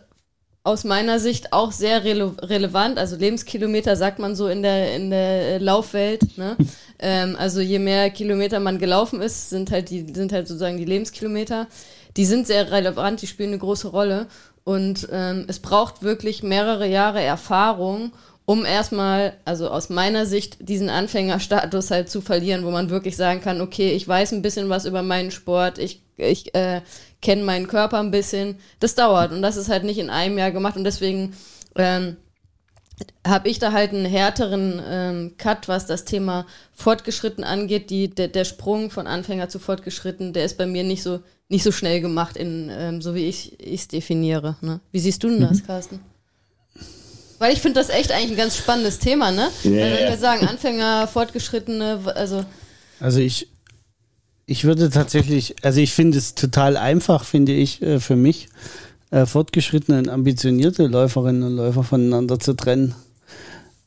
[0.64, 2.98] aus meiner Sicht auch sehr rele relevant.
[2.98, 6.36] Also Lebenskilometer sagt man so in der, in der Laufwelt.
[6.36, 6.56] Ne?
[6.98, 10.84] ähm, also je mehr Kilometer man gelaufen ist, sind halt die, sind halt sozusagen die
[10.84, 11.68] Lebenskilometer.
[12.16, 14.26] Die sind sehr relevant, die spielen eine große Rolle.
[14.68, 18.12] Und ähm, es braucht wirklich mehrere Jahre Erfahrung,
[18.44, 23.40] um erstmal, also aus meiner Sicht, diesen Anfängerstatus halt zu verlieren, wo man wirklich sagen
[23.40, 26.82] kann, okay, ich weiß ein bisschen was über meinen Sport, ich, ich äh,
[27.22, 28.58] kenne meinen Körper ein bisschen.
[28.78, 31.34] Das dauert und das ist halt nicht in einem Jahr gemacht und deswegen
[31.74, 32.18] ähm,
[33.28, 37.90] habe ich da halt einen härteren ähm, Cut, was das Thema fortgeschritten angeht.
[37.90, 41.62] Die, der, der Sprung von Anfänger zu fortgeschritten, der ist bei mir nicht so, nicht
[41.62, 44.56] so schnell gemacht, in, ähm, so wie ich es definiere.
[44.60, 44.80] Ne?
[44.92, 45.66] Wie siehst du denn das, mhm.
[45.66, 46.00] Carsten?
[47.38, 49.48] Weil ich finde das echt eigentlich ein ganz spannendes Thema, ne?
[49.64, 49.74] Yeah.
[49.74, 52.44] Wenn wir sagen, Anfänger, Fortgeschrittene, also.
[52.98, 53.48] Also ich,
[54.44, 58.48] ich würde tatsächlich, also ich finde es total einfach, finde ich, äh, für mich,
[59.10, 62.94] äh, fortgeschrittene und ambitionierte Läuferinnen und Läufer voneinander zu trennen.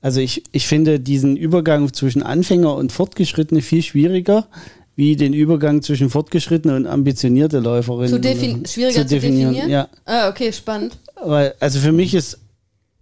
[0.01, 4.47] Also ich, ich finde diesen Übergang zwischen Anfänger und Fortgeschrittene viel schwieriger,
[4.95, 8.09] wie den Übergang zwischen fortgeschrittene und ambitionierte Läuferinnen.
[8.09, 9.53] Zu defin schwieriger zu definieren?
[9.53, 9.69] Zu definieren?
[9.69, 9.87] Ja.
[10.05, 10.97] Ah, okay, spannend.
[11.23, 12.39] Weil, also für mich ist,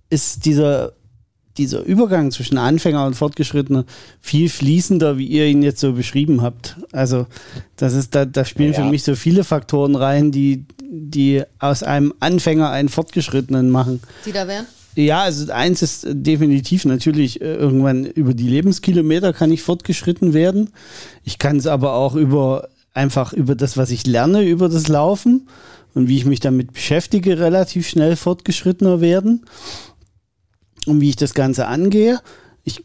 [0.09, 0.93] ist dieser
[1.57, 3.83] dieser Übergang zwischen Anfänger und Fortgeschrittener
[4.21, 6.77] viel fließender, wie ihr ihn jetzt so beschrieben habt.
[6.93, 7.27] Also
[7.75, 8.81] das ist, da, da spielen ja.
[8.81, 14.01] für mich so viele Faktoren rein, die, die aus einem Anfänger einen Fortgeschrittenen machen.
[14.25, 14.65] Die da wären?
[14.99, 20.71] Ja, also eins ist definitiv natürlich, äh, irgendwann über die Lebenskilometer kann ich fortgeschritten werden.
[21.23, 25.47] Ich kann es aber auch über einfach über das, was ich lerne, über das Laufen
[25.93, 29.45] und wie ich mich damit beschäftige, relativ schnell fortgeschrittener werden.
[30.85, 32.19] Und wie ich das Ganze angehe.
[32.65, 32.83] Ich,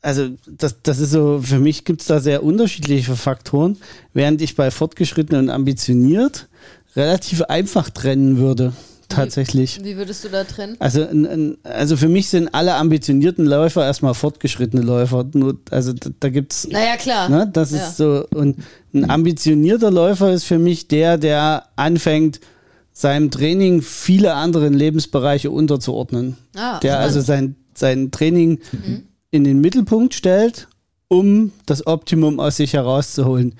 [0.00, 3.78] also das, das ist so, für mich gibt es da sehr unterschiedliche Faktoren,
[4.12, 6.48] während ich bei fortgeschritten und ambitioniert
[6.94, 8.74] relativ einfach trennen würde
[9.08, 9.80] tatsächlich.
[9.80, 10.76] Wie, wie, würdest du da trennen?
[10.78, 11.06] Also,
[11.62, 15.26] also für mich sind alle ambitionierten Läufer erstmal fortgeschrittene Läufer.
[15.32, 16.68] Nur, also da, da es.
[16.68, 17.28] Naja, klar.
[17.28, 17.78] Ne, das ja.
[17.78, 18.26] ist so.
[18.34, 18.58] Und
[18.92, 22.40] ein ambitionierter Läufer ist für mich der, der anfängt,
[22.92, 26.36] seinem Training viele andere Lebensbereiche unterzuordnen.
[26.54, 29.02] Ah, der also sein, sein Training mhm.
[29.32, 30.68] in den Mittelpunkt stellt,
[31.08, 33.56] um das Optimum aus sich herauszuholen.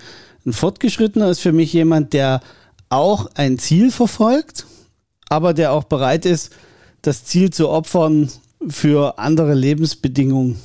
[0.47, 2.41] Ein Fortgeschrittener ist für mich jemand, der
[2.91, 4.67] auch ein Ziel verfolgt,
[5.29, 6.53] aber der auch bereit ist,
[7.03, 8.31] das Ziel zu opfern
[8.69, 10.61] für andere Lebensbedingungen.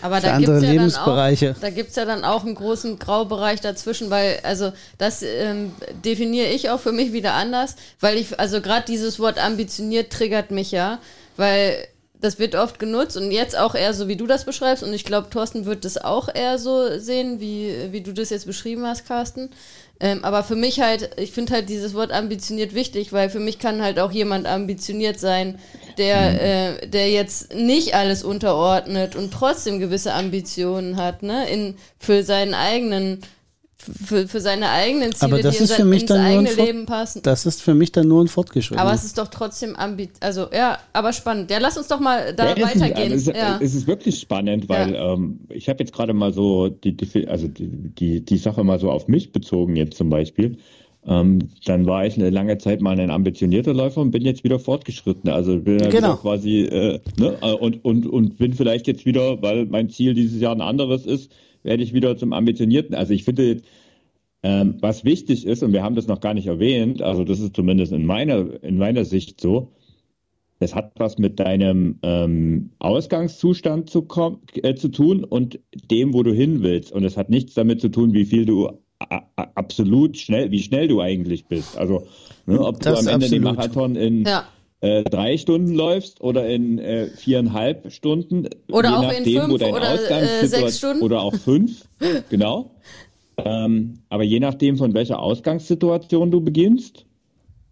[0.00, 1.56] Aber da gibt es ja, Lebensbereiche.
[1.60, 5.72] da gibt's ja dann auch einen großen Graubereich dazwischen, weil, also das ähm,
[6.04, 10.50] definiere ich auch für mich wieder anders, weil ich, also gerade dieses Wort ambitioniert triggert
[10.50, 11.00] mich ja,
[11.36, 11.86] weil
[12.20, 15.04] das wird oft genutzt und jetzt auch eher so, wie du das beschreibst und ich
[15.04, 19.06] glaube, Thorsten wird das auch eher so sehen, wie, wie du das jetzt beschrieben hast,
[19.06, 19.50] Carsten.
[20.04, 23.58] Ähm, aber für mich halt, ich finde halt dieses Wort ambitioniert wichtig, weil für mich
[23.58, 25.58] kann halt auch jemand ambitioniert sein,
[25.96, 26.38] der, mhm.
[26.82, 32.52] äh, der jetzt nicht alles unterordnet und trotzdem gewisse Ambitionen hat, ne, in, für seinen
[32.52, 33.20] eigenen
[33.78, 37.22] für, für seine eigenen Ziele, die in sein, ins eigene Leben passen.
[37.22, 38.80] Das ist für mich dann nur ein Fortgeschritten.
[38.80, 41.50] Aber es ist doch trotzdem ambit also ja, aber spannend.
[41.50, 43.12] Ja, lass uns doch mal da ja, weitergehen.
[43.12, 43.58] Es ist, ja.
[43.60, 45.12] es ist wirklich spannend, weil ja.
[45.12, 48.78] ähm, ich habe jetzt gerade mal so die, die, also die, die, die Sache mal
[48.78, 50.56] so auf mich bezogen jetzt zum Beispiel.
[51.06, 54.58] Ähm, dann war ich eine lange Zeit mal ein ambitionierter Läufer und bin jetzt wieder
[54.58, 55.28] fortgeschritten.
[55.28, 56.16] Also bin ja genau.
[56.16, 60.40] quasi äh, ne, äh, und, und, und bin vielleicht jetzt wieder, weil mein Ziel dieses
[60.40, 61.30] Jahr ein anderes ist,
[61.64, 62.94] werde ich wieder zum Ambitionierten.
[62.94, 63.62] Also ich finde,
[64.42, 67.56] ähm, was wichtig ist, und wir haben das noch gar nicht erwähnt, also das ist
[67.56, 69.72] zumindest in meiner, in meiner Sicht so,
[70.60, 74.06] das hat was mit deinem ähm, Ausgangszustand zu,
[74.62, 75.58] äh, zu tun und
[75.90, 76.92] dem, wo du hin willst.
[76.92, 78.70] Und es hat nichts damit zu tun, wie viel du
[79.54, 81.76] absolut schnell, wie schnell du eigentlich bist.
[81.76, 82.06] Also,
[82.46, 84.46] ne, ob das du am Ende den Marathon in ja.
[84.84, 88.48] Äh, drei Stunden läufst oder in äh, viereinhalb Stunden.
[88.70, 91.02] Oder je auch nachdem, in fünf wo dein oder äh, sechs Stunden.
[91.02, 91.88] Oder auch fünf,
[92.30, 92.70] genau.
[93.38, 97.06] Ähm, aber je nachdem, von welcher Ausgangssituation du beginnst,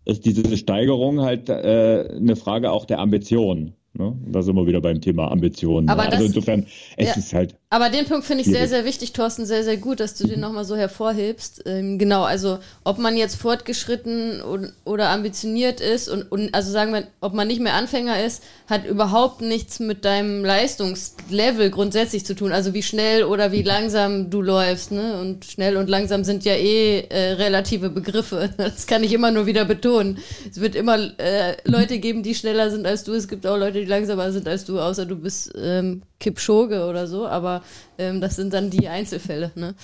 [0.07, 3.75] ist diese Steigerung halt äh, eine Frage auch der Ambition.
[3.93, 4.17] Ne?
[4.27, 5.91] Da sind wir wieder beim Thema Ambitionen.
[5.91, 7.57] Aber also das, insofern, es ja, ist halt.
[7.73, 10.41] Aber den Punkt finde ich sehr, sehr wichtig, Thorsten, sehr, sehr gut, dass du den
[10.41, 11.63] nochmal so hervorhebst.
[11.65, 16.93] Ähm, genau, also ob man jetzt fortgeschritten und, oder ambitioniert ist und, und also sagen
[16.93, 22.35] wir, ob man nicht mehr Anfänger ist, hat überhaupt nichts mit deinem Leistungslevel grundsätzlich zu
[22.35, 22.53] tun.
[22.53, 24.93] Also wie schnell oder wie langsam du läufst.
[24.93, 25.19] Ne?
[25.19, 28.51] Und schnell und langsam sind ja eh äh, relative Begriffe.
[28.59, 30.19] Das kann ich immer nur wieder betonen.
[30.51, 33.15] Es wird immer äh, Leute geben, die schneller sind als du.
[33.15, 37.07] Es gibt auch Leute, die langsamer sind als du, außer du bist ähm, Kipchoge oder
[37.07, 37.27] so.
[37.27, 37.63] Aber
[37.99, 39.53] ähm, das sind dann die Einzelfälle.
[39.55, 39.75] Ne?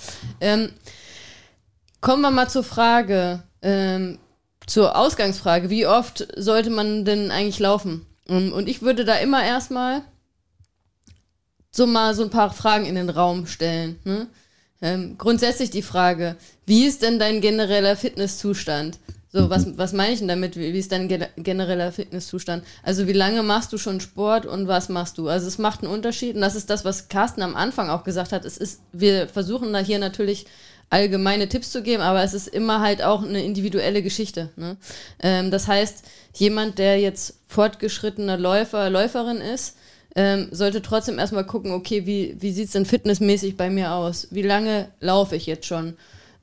[0.41, 0.71] Ähm,
[2.01, 4.17] kommen wir mal zur Frage, ähm,
[4.65, 5.69] zur Ausgangsfrage.
[5.69, 8.07] Wie oft sollte man denn eigentlich laufen?
[8.27, 10.01] Ähm, und ich würde da immer erstmal
[11.71, 13.99] so mal so ein paar Fragen in den Raum stellen.
[14.03, 14.27] Ne?
[14.81, 18.97] Ähm, grundsätzlich die Frage, wie ist denn dein genereller Fitnesszustand?
[19.31, 20.57] So, was, was meine ich denn damit?
[20.57, 22.63] Wie, wie ist dein genereller Fitnesszustand?
[22.81, 25.27] Also, wie lange machst du schon Sport und was machst du?
[25.27, 28.31] Also, es macht einen Unterschied und das ist das, was Carsten am Anfang auch gesagt
[28.31, 28.43] hat.
[28.43, 30.47] Es ist, wir versuchen da hier natürlich
[30.89, 34.49] allgemeine Tipps zu geben, aber es ist immer halt auch eine individuelle Geschichte.
[34.55, 34.77] Ne?
[35.21, 39.77] Ähm, das heißt, jemand, der jetzt fortgeschrittener Läufer, Läuferin ist,
[40.15, 44.27] ähm, sollte trotzdem erstmal gucken, okay, wie, wie sieht es denn fitnessmäßig bei mir aus?
[44.31, 45.95] Wie lange laufe ich jetzt schon?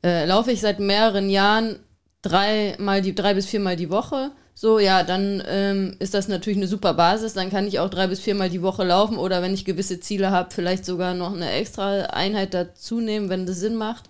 [0.05, 1.81] Äh, laufe ich seit mehreren Jahren
[2.29, 4.33] drei, mal die, drei bis viermal die Woche?
[4.59, 7.35] So, ja, dann ähm, ist das natürlich eine super Basis.
[7.35, 10.31] Dann kann ich auch drei bis viermal die Woche laufen oder wenn ich gewisse Ziele
[10.31, 14.05] habe, vielleicht sogar noch eine extra Einheit dazu nehmen, wenn das Sinn macht.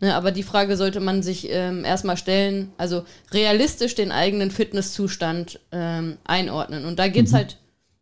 [0.00, 3.02] Ne, aber die Frage sollte man sich ähm, erstmal stellen, also
[3.32, 6.84] realistisch den eigenen Fitnesszustand ähm, einordnen.
[6.84, 7.36] Und da geht es mhm.
[7.38, 7.56] halt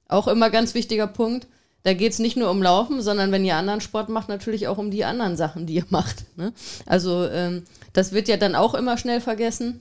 [0.06, 1.46] auch immer ganz wichtiger Punkt.
[1.82, 4.76] Da geht es nicht nur um Laufen, sondern wenn ihr anderen Sport macht, natürlich auch
[4.76, 6.24] um die anderen Sachen, die ihr macht.
[6.36, 6.52] Ne?
[6.84, 7.62] Also ähm,
[7.96, 9.80] das wird ja dann auch immer schnell vergessen.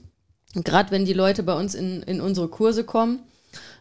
[0.54, 3.20] Gerade wenn die Leute bei uns in, in unsere Kurse kommen,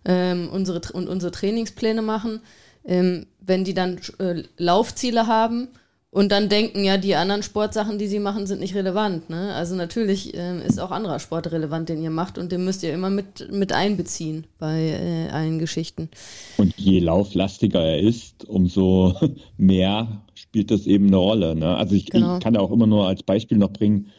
[0.03, 2.41] ähm, unsere, und unsere Trainingspläne machen,
[2.83, 5.69] ähm, wenn die dann äh, Laufziele haben
[6.11, 9.29] und dann denken, ja, die anderen Sportsachen, die sie machen, sind nicht relevant.
[9.29, 9.53] Ne?
[9.53, 12.93] Also natürlich äh, ist auch anderer Sport relevant, den ihr macht und den müsst ihr
[12.93, 16.09] immer mit, mit einbeziehen bei äh, allen Geschichten.
[16.57, 19.15] Und je lauflastiger er ist, umso
[19.57, 21.55] mehr spielt das eben eine Rolle.
[21.55, 21.75] Ne?
[21.75, 22.37] Also ich, genau.
[22.37, 24.11] ich kann auch immer nur als Beispiel noch bringen,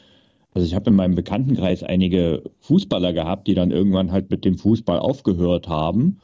[0.57, 4.57] also ich habe in meinem Bekanntenkreis einige Fußballer gehabt, die dann irgendwann halt mit dem
[4.57, 6.16] Fußball aufgehört haben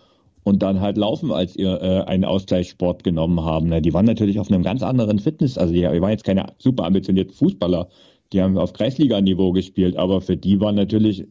[0.43, 3.69] und dann halt Laufen als ihr äh, einen Ausgleichssport genommen haben.
[3.69, 3.83] Ne?
[3.83, 7.35] Die waren natürlich auf einem ganz anderen Fitness, also die, waren jetzt keine super ambitionierten
[7.35, 7.91] Fußballer,
[8.33, 11.27] die haben auf Kreisliga-Niveau gespielt, aber für die war natürlich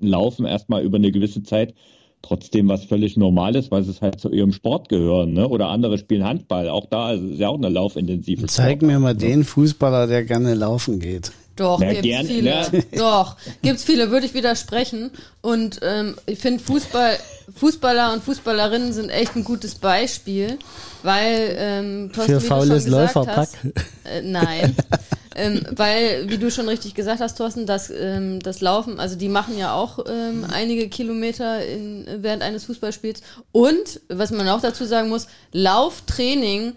[0.00, 1.72] Laufen erstmal über eine gewisse Zeit
[2.20, 5.34] trotzdem was völlig Normales, weil es halt zu ihrem Sport gehören.
[5.34, 5.48] Ne?
[5.48, 6.68] Oder andere spielen Handball.
[6.68, 8.82] Auch da ist es ja auch eine laufintensive Zeig Sport.
[8.82, 11.30] mir mal den Fußballer, der gerne laufen geht.
[11.60, 12.66] Doch, Na, gibt's gern, viele.
[12.72, 12.80] Na.
[12.96, 15.10] Doch, gibt's viele, würde ich widersprechen.
[15.42, 17.18] Und ähm, ich finde Fußball,
[17.54, 20.58] Fußballer und Fußballerinnen sind echt ein gutes Beispiel,
[21.02, 23.50] weil ähm, Thorsten, Für faules Läuferpack.
[24.04, 24.74] Äh, nein.
[25.36, 29.28] ähm, weil, wie du schon richtig gesagt hast, Thorsten, das, ähm, das Laufen, also die
[29.28, 33.20] machen ja auch ähm, einige Kilometer in, während eines Fußballspiels.
[33.52, 36.72] Und, was man auch dazu sagen muss, Lauftraining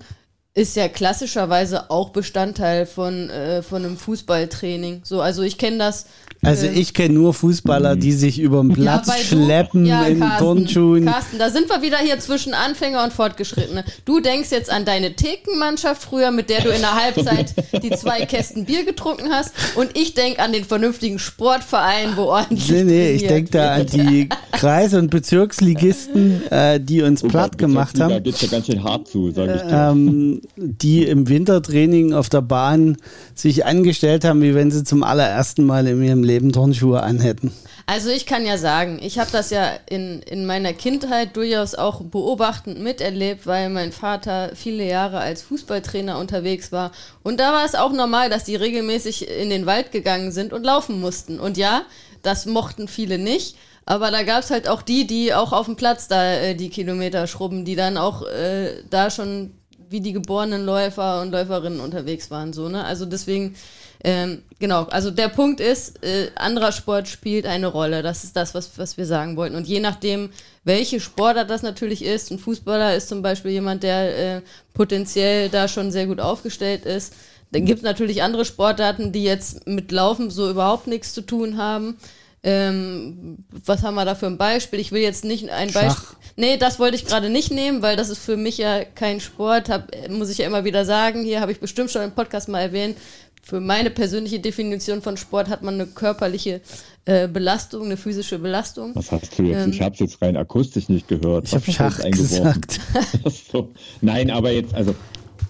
[0.56, 5.02] ist ja klassischerweise auch Bestandteil von, äh, von einem Fußballtraining.
[5.04, 6.06] So, also ich kenne das
[6.44, 10.20] also ähm, ich kenne nur Fußballer, die sich über den Platz ja, schleppen ja, in
[10.20, 11.06] Carsten, Turnschuhen.
[11.06, 13.86] Carsten, da sind wir wieder hier zwischen Anfänger und Fortgeschrittene.
[14.04, 18.26] Du denkst jetzt an deine Thekenmannschaft früher, mit der du in der Halbzeit die zwei
[18.26, 19.54] Kästen Bier getrunken hast.
[19.76, 23.86] Und ich denke an den vernünftigen Sportverein, wo ordentlich Nee, nee, ich denke da an
[23.88, 28.10] die Kreis- und Bezirksligisten, äh, die uns oh, platt gemacht haben.
[28.10, 29.92] Da geht's ja ganz schön hart zu, sag ich dir.
[29.92, 32.98] Ähm, die im Wintertraining auf der Bahn
[33.36, 37.52] sich angestellt haben, wie wenn sie zum allerersten Mal in ihrem Leben Turnschuhe anhätten.
[37.86, 42.02] Also ich kann ja sagen, ich habe das ja in, in meiner Kindheit durchaus auch
[42.02, 46.92] beobachtend miterlebt, weil mein Vater viele Jahre als Fußballtrainer unterwegs war.
[47.24, 50.64] Und da war es auch normal, dass die regelmäßig in den Wald gegangen sind und
[50.64, 51.40] laufen mussten.
[51.40, 51.82] Und ja,
[52.22, 53.58] das mochten viele nicht.
[53.86, 56.70] Aber da gab es halt auch die, die auch auf dem Platz da äh, die
[56.70, 59.52] Kilometer schrubben, die dann auch äh, da schon
[59.94, 62.52] wie die geborenen Läufer und Läuferinnen unterwegs waren.
[62.52, 62.84] So, ne?
[62.84, 63.56] Also deswegen
[64.04, 68.04] ähm, genau, also der Punkt ist, äh, anderer Sport spielt eine Rolle.
[68.04, 69.56] Das ist das, was, was wir sagen wollten.
[69.56, 70.30] Und je nachdem,
[70.66, 74.42] welche Sportart das natürlich ist, ein Fußballer ist zum Beispiel jemand, der äh,
[74.74, 77.14] potenziell da schon sehr gut aufgestellt ist.
[77.52, 81.58] Dann gibt es natürlich andere Sportarten, die jetzt mit Laufen so überhaupt nichts zu tun
[81.58, 81.98] haben.
[82.46, 84.80] Ähm, was haben wir da für ein Beispiel?
[84.80, 86.18] Ich will jetzt nicht ein Beispiel.
[86.36, 89.70] Nee, das wollte ich gerade nicht nehmen, weil das ist für mich ja kein Sport.
[89.70, 91.24] Hab, muss ich ja immer wieder sagen.
[91.24, 92.98] Hier habe ich bestimmt schon im Podcast mal erwähnt
[93.44, 96.62] für meine persönliche Definition von Sport hat man eine körperliche
[97.04, 98.96] äh, Belastung, eine physische Belastung.
[98.96, 99.66] Was hast du jetzt?
[99.66, 101.46] Ähm, ich habe es jetzt rein akustisch nicht gehört.
[101.46, 102.80] Ich habe Schach gesagt.
[103.52, 103.74] so.
[104.00, 104.96] Nein, aber jetzt, also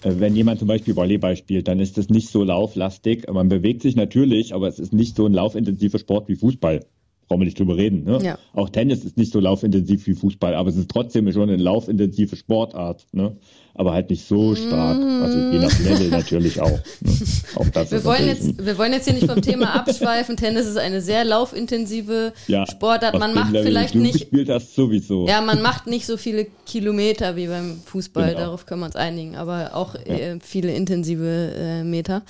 [0.04, 3.26] wenn jemand zum Beispiel Volleyball spielt, dann ist das nicht so lauflastig.
[3.32, 6.80] Man bewegt sich natürlich, aber es ist nicht so ein laufintensiver Sport wie Fußball
[7.28, 8.04] brauchen wir nicht drüber reden.
[8.04, 8.18] Ne?
[8.22, 8.38] Ja.
[8.52, 12.36] Auch Tennis ist nicht so laufintensiv wie Fußball, aber es ist trotzdem schon eine laufintensive
[12.36, 13.06] Sportart.
[13.12, 13.36] Ne?
[13.76, 15.00] Aber halt nicht so stark.
[15.00, 16.70] Also je nach Level natürlich auch.
[17.00, 17.12] Ne?
[17.56, 20.36] auch das wir, wollen jetzt, wir wollen jetzt hier nicht vom Thema abschweifen.
[20.36, 23.18] Tennis ist eine sehr laufintensive ja, Sportart.
[23.18, 24.20] Man macht Level vielleicht nicht.
[24.20, 25.26] Spielt das sowieso.
[25.26, 28.28] Ja, man macht nicht so viele Kilometer wie beim Fußball.
[28.28, 28.38] Genau.
[28.38, 29.34] Darauf können wir uns einigen.
[29.34, 30.14] Aber auch ja.
[30.14, 32.22] äh, viele intensive äh, Meter.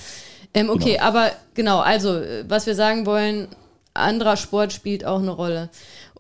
[0.55, 1.03] Ähm, okay, genau.
[1.03, 3.49] aber genau, also äh, was wir sagen wollen,
[3.95, 5.71] anderer Sport spielt auch eine Rolle.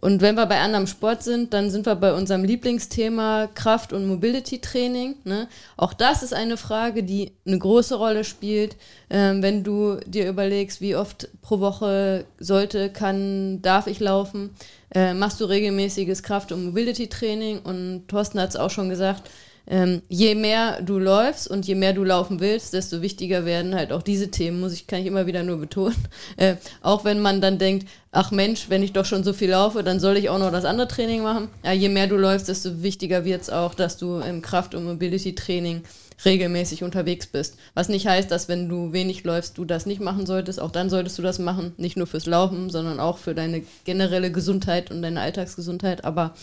[0.00, 4.06] Und wenn wir bei anderem Sport sind, dann sind wir bei unserem Lieblingsthema Kraft- und
[4.06, 5.14] Mobility-Training.
[5.24, 5.48] Ne?
[5.78, 8.76] Auch das ist eine Frage, die eine große Rolle spielt.
[9.08, 14.50] Ähm, wenn du dir überlegst, wie oft pro Woche sollte, kann, darf ich laufen,
[14.94, 17.60] äh, machst du regelmäßiges Kraft- und Mobility-Training.
[17.60, 19.30] Und Thorsten hat es auch schon gesagt,
[19.66, 23.92] ähm, je mehr du läufst und je mehr du laufen willst, desto wichtiger werden halt
[23.92, 25.96] auch diese Themen, muss ich, kann ich immer wieder nur betonen.
[26.36, 29.84] Äh, auch wenn man dann denkt, ach Mensch, wenn ich doch schon so viel laufe,
[29.84, 31.48] dann soll ich auch noch das andere Training machen.
[31.62, 34.84] Ja, je mehr du läufst, desto wichtiger wird es auch, dass du im Kraft- und
[34.84, 35.82] Mobility-Training
[36.24, 37.56] regelmäßig unterwegs bist.
[37.74, 40.60] Was nicht heißt, dass wenn du wenig läufst, du das nicht machen solltest.
[40.60, 41.72] Auch dann solltest du das machen.
[41.76, 46.04] Nicht nur fürs Laufen, sondern auch für deine generelle Gesundheit und deine Alltagsgesundheit.
[46.04, 46.34] Aber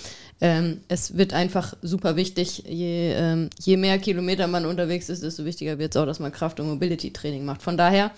[0.41, 5.45] ähm, es wird einfach super wichtig, je, ähm, je mehr Kilometer man unterwegs ist, desto
[5.45, 7.61] wichtiger wird es auch, dass man Kraft- und Mobility-Training macht.
[7.61, 8.11] Von daher,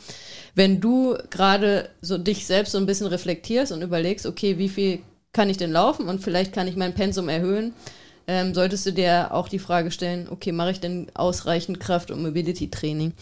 [0.55, 4.99] wenn du gerade so dich selbst so ein bisschen reflektierst und überlegst, okay, wie viel
[5.33, 7.73] kann ich denn laufen und vielleicht kann ich mein Pensum erhöhen,
[8.27, 12.21] ähm, solltest du dir auch die Frage stellen, okay, mache ich denn ausreichend Kraft- und
[12.21, 13.13] Mobility-Training,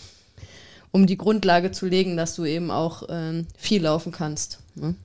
[0.92, 4.60] um die Grundlage zu legen, dass du eben auch ähm, viel laufen kannst.
[4.76, 4.96] Ne?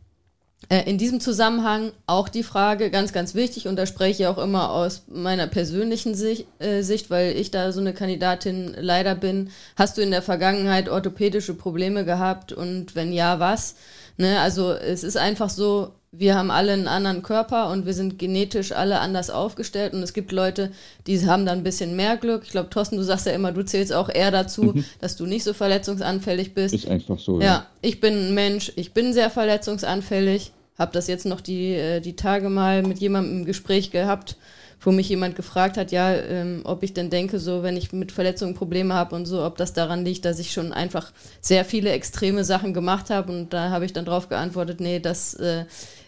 [0.69, 4.39] äh, in diesem Zusammenhang auch die Frage, ganz, ganz wichtig, und da spreche ich auch
[4.39, 9.51] immer aus meiner persönlichen Sicht, äh, Sicht, weil ich da so eine Kandidatin leider bin.
[9.77, 13.77] Hast du in der Vergangenheit orthopädische Probleme gehabt und wenn ja, was?
[14.17, 18.19] Ne, also es ist einfach so, wir haben alle einen anderen Körper und wir sind
[18.19, 20.71] genetisch alle anders aufgestellt und es gibt Leute,
[21.07, 22.43] die haben da ein bisschen mehr Glück.
[22.45, 24.85] Ich glaube, Thorsten, du sagst ja immer, du zählst auch eher dazu, mhm.
[25.01, 26.75] dass du nicht so verletzungsanfällig bist.
[26.75, 27.41] Ist einfach so.
[27.41, 31.75] Ja, ja, ich bin ein Mensch, ich bin sehr verletzungsanfällig, habe das jetzt noch die,
[31.75, 34.37] äh, die Tage mal mit jemandem im Gespräch gehabt,
[34.81, 38.13] wo mich jemand gefragt hat, ja, ähm, ob ich denn denke, so wenn ich mit
[38.13, 41.91] Verletzungen Probleme habe und so, ob das daran liegt, dass ich schon einfach sehr viele
[41.91, 43.33] extreme Sachen gemacht habe.
[43.33, 45.65] Und da habe ich dann drauf geantwortet, nee, das äh,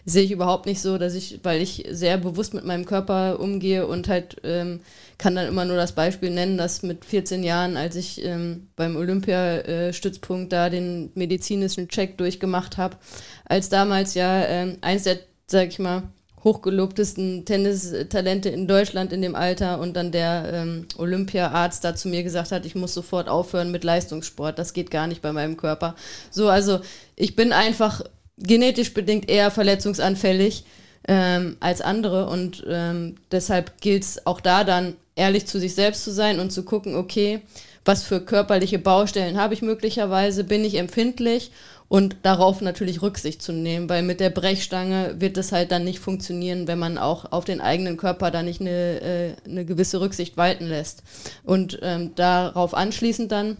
[0.09, 3.87] sehe ich überhaupt nicht so, dass ich, weil ich sehr bewusst mit meinem Körper umgehe
[3.87, 4.81] und halt ähm,
[5.17, 8.95] kann dann immer nur das Beispiel nennen, dass mit 14 Jahren, als ich ähm, beim
[8.95, 12.97] Olympiastützpunkt da den medizinischen Check durchgemacht habe,
[13.45, 16.03] als damals ja ähm, eins der, sag ich mal,
[16.43, 22.23] hochgelobtesten Tennistalente in Deutschland in dem Alter und dann der ähm, Olympiaarzt da zu mir
[22.23, 25.95] gesagt hat, ich muss sofort aufhören mit Leistungssport, das geht gar nicht bei meinem Körper.
[26.31, 26.79] So, also
[27.17, 28.01] ich bin einfach
[28.39, 30.63] genetisch bedingt eher verletzungsanfällig
[31.07, 32.27] ähm, als andere.
[32.27, 36.51] Und ähm, deshalb gilt es auch da dann ehrlich zu sich selbst zu sein und
[36.51, 37.41] zu gucken, okay,
[37.85, 41.51] was für körperliche Baustellen habe ich möglicherweise, bin ich empfindlich?
[41.87, 45.97] Und darauf natürlich Rücksicht zu nehmen, weil mit der Brechstange wird es halt dann nicht
[45.97, 50.37] funktionieren, wenn man auch auf den eigenen Körper da nicht eine, äh, eine gewisse Rücksicht
[50.37, 51.01] walten lässt.
[51.43, 53.57] Und ähm, darauf anschließend dann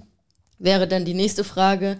[0.60, 1.98] wäre dann die nächste Frage,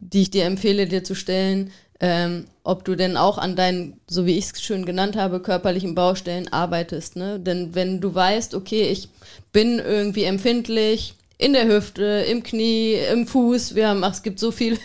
[0.00, 1.70] die ich dir empfehle, dir zu stellen,
[2.00, 5.94] ähm, ob du denn auch an deinen, so wie ich es schön genannt habe, körperlichen
[5.94, 7.16] Baustellen arbeitest.
[7.16, 7.40] Ne?
[7.40, 9.08] Denn wenn du weißt, okay, ich
[9.52, 14.38] bin irgendwie empfindlich in der Hüfte, im Knie, im Fuß, wir haben, ach, es gibt
[14.38, 14.78] so viele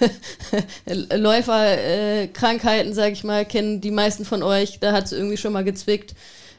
[0.86, 5.54] Läuferkrankheiten, äh, sag ich mal, kennen die meisten von euch, da hat es irgendwie schon
[5.54, 6.14] mal gezwickt.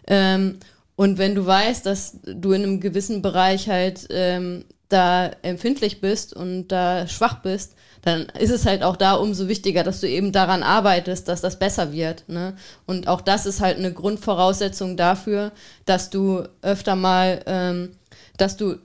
[0.06, 0.58] Ähm,
[0.96, 6.34] und wenn du weißt, dass du in einem gewissen Bereich halt ähm, da empfindlich bist
[6.34, 10.32] und da schwach bist, dann ist es halt auch da umso wichtiger, dass du eben
[10.32, 12.28] daran arbeitest, dass das besser wird.
[12.28, 12.54] Ne?
[12.86, 15.52] Und auch das ist halt eine Grundvoraussetzung dafür,
[15.84, 17.96] dass du öfter mal, ähm,
[18.36, 18.76] dass du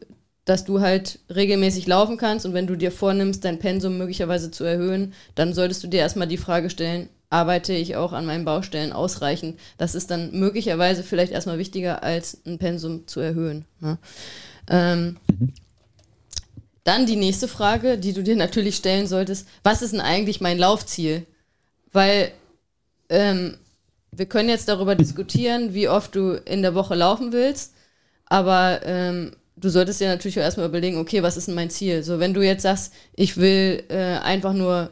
[0.45, 4.63] dass du halt regelmäßig laufen kannst und wenn du dir vornimmst, dein Pensum möglicherweise zu
[4.63, 8.93] erhöhen, dann solltest du dir erstmal die Frage stellen, arbeite ich auch an meinen Baustellen
[8.93, 9.59] ausreichend?
[9.77, 13.65] Das ist dann möglicherweise vielleicht erstmal wichtiger, als ein Pensum zu erhöhen.
[13.81, 13.97] Ne?
[14.69, 15.53] Ähm, mhm.
[16.87, 20.57] Dann die nächste Frage, die du dir natürlich stellen solltest, was ist denn eigentlich mein
[20.57, 21.25] Laufziel?
[21.91, 22.31] Weil
[23.09, 23.57] ähm,
[24.13, 27.73] wir können jetzt darüber diskutieren, wie oft du in der Woche laufen willst,
[28.25, 32.03] aber ähm, du solltest dir natürlich auch erstmal überlegen, okay, was ist denn mein Ziel?
[32.03, 34.91] So, wenn du jetzt sagst, ich will äh, einfach nur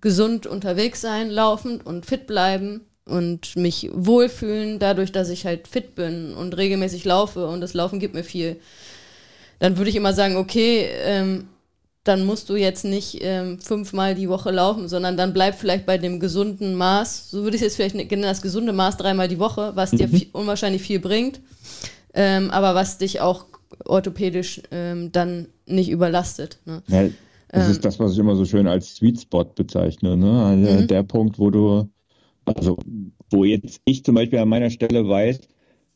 [0.00, 5.96] gesund unterwegs sein, laufen und fit bleiben und mich wohlfühlen, dadurch, dass ich halt fit
[5.96, 8.60] bin und regelmäßig laufe und das Laufen gibt mir viel,
[9.58, 11.48] dann würde ich immer sagen, okay, ähm,
[12.04, 15.98] dann musst du jetzt nicht ähm, fünfmal die Woche laufen, sondern dann bleib vielleicht bei
[15.98, 17.30] dem gesunden Maß.
[17.30, 19.96] So würde ich es jetzt vielleicht nennen, das gesunde Maß dreimal die Woche, was mhm.
[19.98, 21.40] dir viel, unwahrscheinlich viel bringt,
[22.14, 23.46] ähm, aber was dich auch
[23.84, 26.58] orthopädisch ähm, dann nicht überlastet.
[26.64, 26.82] Ne?
[26.86, 27.08] Ja,
[27.48, 30.16] das ist ähm, das, was ich immer so schön als Sweet Spot bezeichne.
[30.16, 30.44] Ne?
[30.44, 30.86] Also mhm.
[30.86, 31.88] Der Punkt, wo du,
[32.44, 32.78] also
[33.30, 35.40] wo jetzt ich zum Beispiel an meiner Stelle weiß,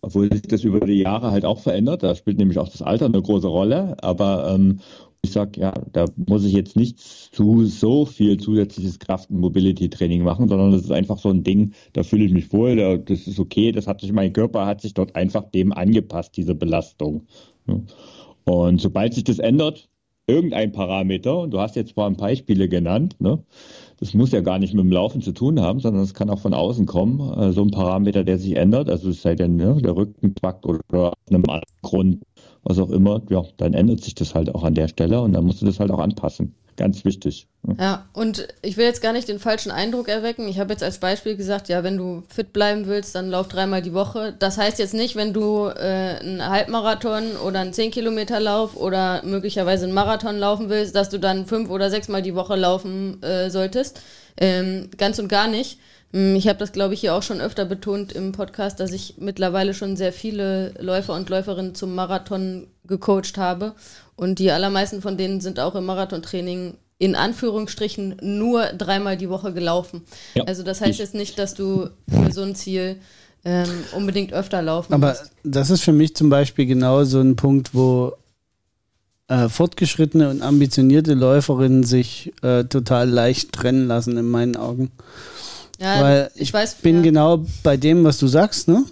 [0.02, 2.02] obwohl sich das über die Jahre halt auch verändert.
[2.02, 3.96] Da spielt nämlich auch das Alter eine große Rolle.
[4.02, 4.80] Aber ähm,
[5.22, 10.22] ich sag ja, da muss ich jetzt nicht zu so viel zusätzliches Kraft- und Mobility-Training
[10.22, 13.26] machen, sondern das ist einfach so ein Ding, da fühle ich mich wohl, da, das
[13.26, 17.26] ist okay, das hat sich, mein Körper hat sich dort einfach dem angepasst, diese Belastung.
[18.44, 19.90] Und sobald sich das ändert,
[20.26, 23.44] irgendein Parameter, und du hast jetzt zwar ein Beispiele genannt, ne,
[24.00, 26.40] das muss ja gar nicht mit dem Laufen zu tun haben, sondern es kann auch
[26.40, 29.76] von außen kommen, äh, so ein Parameter, der sich ändert, also es sei denn, ne,
[29.80, 32.22] der Rücken packt oder einem anderen Grund,
[32.62, 35.44] was auch immer, ja, dann ändert sich das halt auch an der Stelle und dann
[35.44, 36.54] musst du das halt auch anpassen.
[36.80, 37.46] Ganz wichtig.
[37.78, 40.48] Ja, und ich will jetzt gar nicht den falschen Eindruck erwecken.
[40.48, 43.82] Ich habe jetzt als Beispiel gesagt, ja, wenn du fit bleiben willst, dann lauf dreimal
[43.82, 44.34] die Woche.
[44.38, 49.22] Das heißt jetzt nicht, wenn du äh, einen Halbmarathon oder einen 10 Kilometer Lauf oder
[49.26, 53.50] möglicherweise einen Marathon laufen willst, dass du dann fünf oder sechsmal die Woche laufen äh,
[53.50, 54.00] solltest.
[54.38, 55.78] Ähm, ganz und gar nicht.
[56.14, 59.16] Hm, ich habe das, glaube ich, hier auch schon öfter betont im Podcast, dass ich
[59.18, 63.74] mittlerweile schon sehr viele Läufer und Läuferinnen zum Marathon gecoacht habe.
[64.20, 69.54] Und die allermeisten von denen sind auch im Marathontraining in Anführungsstrichen nur dreimal die Woche
[69.54, 70.02] gelaufen.
[70.34, 70.98] Ja, also das heißt ich.
[70.98, 72.96] jetzt nicht, dass du für so ein Ziel
[73.46, 75.32] ähm, unbedingt öfter laufen Aber musst.
[75.42, 78.12] das ist für mich zum Beispiel genau so ein Punkt, wo
[79.28, 84.90] äh, fortgeschrittene und ambitionierte Läuferinnen sich äh, total leicht trennen lassen in meinen Augen.
[85.80, 87.02] Ja, Weil ich, ich weiß, bin ja.
[87.04, 88.84] genau bei dem, was du sagst, ne?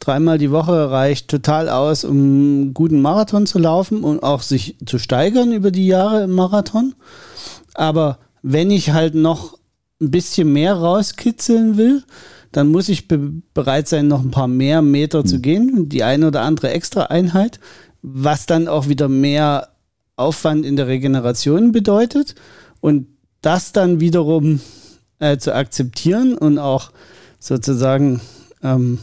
[0.00, 4.76] Dreimal die Woche reicht total aus, um einen guten Marathon zu laufen und auch sich
[4.86, 6.94] zu steigern über die Jahre im Marathon.
[7.74, 9.58] Aber wenn ich halt noch
[10.00, 12.02] ein bisschen mehr rauskitzeln will,
[12.52, 15.42] dann muss ich be bereit sein, noch ein paar mehr Meter zu hm.
[15.42, 17.60] gehen, die eine oder andere extra Einheit,
[18.02, 19.68] was dann auch wieder mehr
[20.16, 22.34] Aufwand in der Regeneration bedeutet.
[22.80, 23.06] Und
[23.42, 24.60] das dann wiederum
[25.18, 26.90] äh, zu akzeptieren und auch
[27.38, 28.20] sozusagen
[28.62, 28.98] ähm,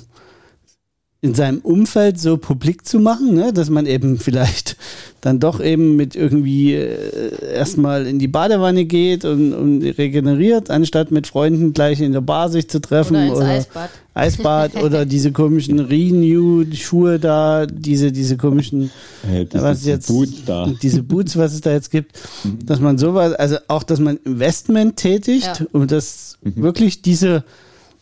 [1.19, 3.51] in seinem Umfeld so publik zu machen, ne?
[3.51, 4.77] dass man eben vielleicht
[5.21, 11.09] dann doch eben mit irgendwie äh, erstmal in die Badewanne geht und, und, regeneriert, anstatt
[11.11, 13.15] mit Freunden gleich in der Bar sich zu treffen.
[13.15, 13.89] Oder ins oder Eisbad.
[14.13, 18.91] Eisbad oder diese komischen Renew-Schuhe da, diese, diese komischen,
[19.27, 20.71] ja, was jetzt, Boots da.
[20.83, 22.11] diese Boots, was es da jetzt gibt,
[22.43, 22.63] mhm.
[22.63, 25.65] dass man sowas, also auch, dass man Investment tätigt ja.
[25.71, 26.61] und das mhm.
[26.61, 27.43] wirklich diese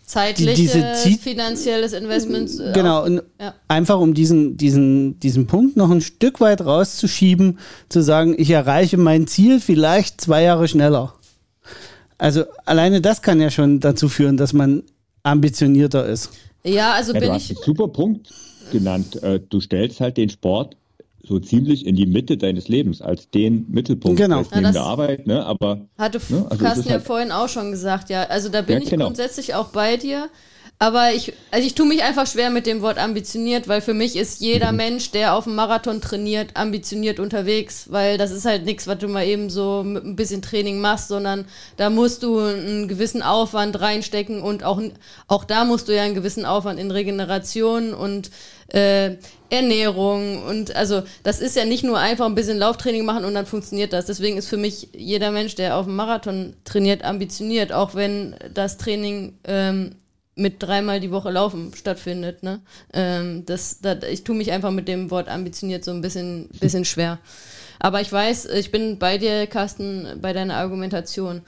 [0.05, 2.59] zeitliches, die, finanzielles Investment.
[2.59, 3.55] Äh, genau, und ja.
[3.67, 8.97] einfach um diesen, diesen, diesen Punkt noch ein Stück weit rauszuschieben, zu sagen, ich erreiche
[8.97, 11.15] mein Ziel vielleicht zwei Jahre schneller.
[12.17, 14.83] Also alleine das kann ja schon dazu führen, dass man
[15.23, 16.29] ambitionierter ist.
[16.63, 17.49] Ja, also ja, bin du ich.
[17.49, 18.33] Hast einen super Punkt
[18.71, 19.21] genannt.
[19.21, 20.77] Äh, du stellst halt den Sport
[21.27, 24.41] so ziemlich in die Mitte deines Lebens als den Mittelpunkt genau.
[24.41, 25.45] neben ja, der Arbeit, ne?
[25.45, 26.45] Aber hatte ne?
[26.49, 28.23] also Carsten ja halt vorhin auch schon gesagt, ja.
[28.23, 29.05] Also da bin ja, ich genau.
[29.05, 30.29] grundsätzlich auch bei dir.
[30.77, 34.17] Aber ich, also ich tue mich einfach schwer mit dem Wort ambitioniert, weil für mich
[34.17, 34.77] ist jeder mhm.
[34.77, 39.07] Mensch, der auf dem Marathon trainiert, ambitioniert unterwegs, weil das ist halt nichts, was du
[39.07, 41.45] mal eben so mit ein bisschen Training machst, sondern
[41.77, 44.81] da musst du einen gewissen Aufwand reinstecken und auch,
[45.27, 48.29] auch da musst du ja einen gewissen Aufwand in Regeneration und
[48.69, 49.17] äh,
[49.49, 53.45] Ernährung und also das ist ja nicht nur einfach ein bisschen Lauftraining machen und dann
[53.45, 54.05] funktioniert das.
[54.05, 58.77] Deswegen ist für mich jeder Mensch, der auf dem Marathon trainiert, ambitioniert, auch wenn das
[58.77, 59.95] Training ähm,
[60.35, 62.43] mit dreimal die Woche Laufen stattfindet.
[62.43, 62.59] Ne?
[62.93, 66.85] Ähm, das, das, ich tue mich einfach mit dem Wort ambitioniert so ein bisschen, bisschen
[66.85, 67.19] schwer.
[67.79, 71.41] Aber ich weiß, ich bin bei dir, Carsten, bei deiner Argumentation.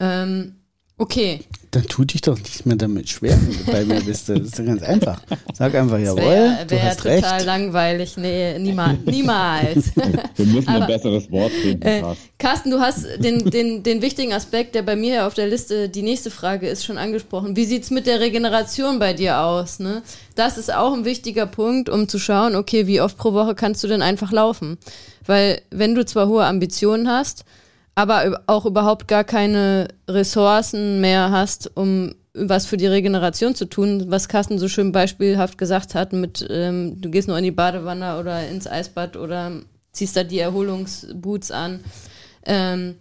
[0.00, 0.56] Ähm,
[0.98, 1.40] Okay.
[1.72, 4.30] Dann tu dich doch nicht mehr damit schwer, wenn du bei mir bist.
[4.30, 5.20] Das ist doch ganz einfach.
[5.52, 7.44] Sag einfach, jawohl, wär, du hast total recht.
[7.44, 8.16] langweilig.
[8.16, 8.98] Nee, niemals.
[9.04, 9.94] niemals.
[10.36, 11.82] Wir müssen Aber, ein besseres Wort finden.
[11.82, 12.02] Äh,
[12.38, 16.00] Carsten, du hast den, den, den wichtigen Aspekt, der bei mir auf der Liste, die
[16.00, 17.56] nächste Frage ist, schon angesprochen.
[17.56, 19.78] Wie sieht's mit der Regeneration bei dir aus?
[19.78, 20.02] Ne?
[20.34, 23.84] Das ist auch ein wichtiger Punkt, um zu schauen, okay, wie oft pro Woche kannst
[23.84, 24.78] du denn einfach laufen?
[25.26, 27.44] Weil wenn du zwar hohe Ambitionen hast,
[27.96, 34.04] aber auch überhaupt gar keine Ressourcen mehr hast, um was für die Regeneration zu tun,
[34.08, 38.18] was Carsten so schön beispielhaft gesagt hat, mit ähm, du gehst nur in die Badewanne
[38.20, 39.50] oder ins Eisbad oder
[39.92, 41.80] ziehst da die Erholungsboots an.
[42.44, 42.96] Ähm,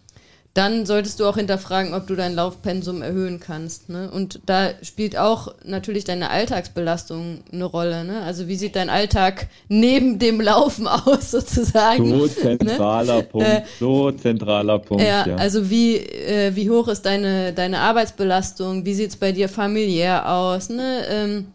[0.55, 3.89] dann solltest du auch hinterfragen, ob du dein Laufpensum erhöhen kannst.
[3.89, 4.09] Ne?
[4.09, 8.05] Und da spielt auch natürlich deine Alltagsbelastung eine Rolle.
[8.05, 8.21] Ne?
[8.21, 12.09] Also wie sieht dein Alltag neben dem Laufen aus sozusagen?
[12.09, 13.23] So zentraler ne?
[13.23, 15.03] Punkt, äh, so zentraler Punkt.
[15.03, 15.35] Ja, ja.
[15.35, 18.85] also wie, äh, wie hoch ist deine, deine Arbeitsbelastung?
[18.85, 20.69] Wie sieht es bei dir familiär aus?
[20.69, 21.01] Ne?
[21.09, 21.47] Ähm,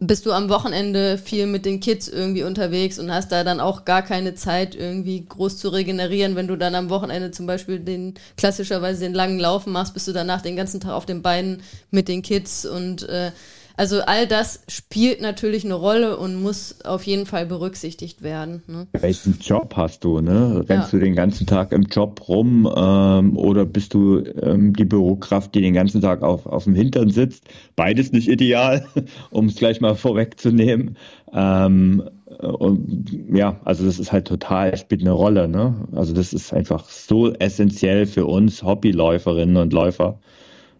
[0.00, 3.84] bist du am Wochenende viel mit den Kids irgendwie unterwegs und hast da dann auch
[3.84, 6.36] gar keine Zeit, irgendwie groß zu regenerieren.
[6.36, 10.12] Wenn du dann am Wochenende zum Beispiel den klassischerweise den langen Laufen machst, bist du
[10.12, 13.32] danach den ganzen Tag auf den Beinen mit den Kids und äh,
[13.78, 18.64] also all das spielt natürlich eine Rolle und muss auf jeden Fall berücksichtigt werden.
[18.66, 18.88] Ne?
[18.92, 20.20] Welchen Job hast du?
[20.20, 20.64] Ne?
[20.68, 20.98] Rennst ja.
[20.98, 25.60] du den ganzen Tag im Job rum ähm, oder bist du ähm, die Bürokraft, die
[25.60, 27.44] den ganzen Tag auf, auf dem Hintern sitzt?
[27.76, 28.84] Beides nicht ideal,
[29.30, 30.96] um es gleich mal vorwegzunehmen.
[31.32, 35.46] Ähm, und ja, also das ist halt total, spielt eine Rolle.
[35.46, 35.86] Ne?
[35.92, 40.18] Also das ist einfach so essentiell für uns Hobbyläuferinnen und Läufer.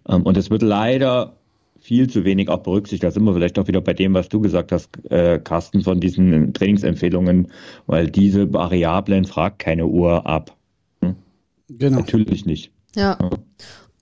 [0.08, 1.37] Ähm, und es wird leider
[1.80, 3.04] viel zu wenig auch berücksichtigt.
[3.04, 6.00] Da sind wir vielleicht auch wieder bei dem, was du gesagt hast, äh, Carsten, von
[6.00, 7.48] diesen Trainingsempfehlungen,
[7.86, 10.56] weil diese Variablen fragt keine Uhr ab.
[11.02, 11.16] Hm?
[11.68, 11.98] Genau.
[11.98, 12.70] Natürlich nicht.
[12.94, 13.18] Ja.
[13.20, 13.30] ja.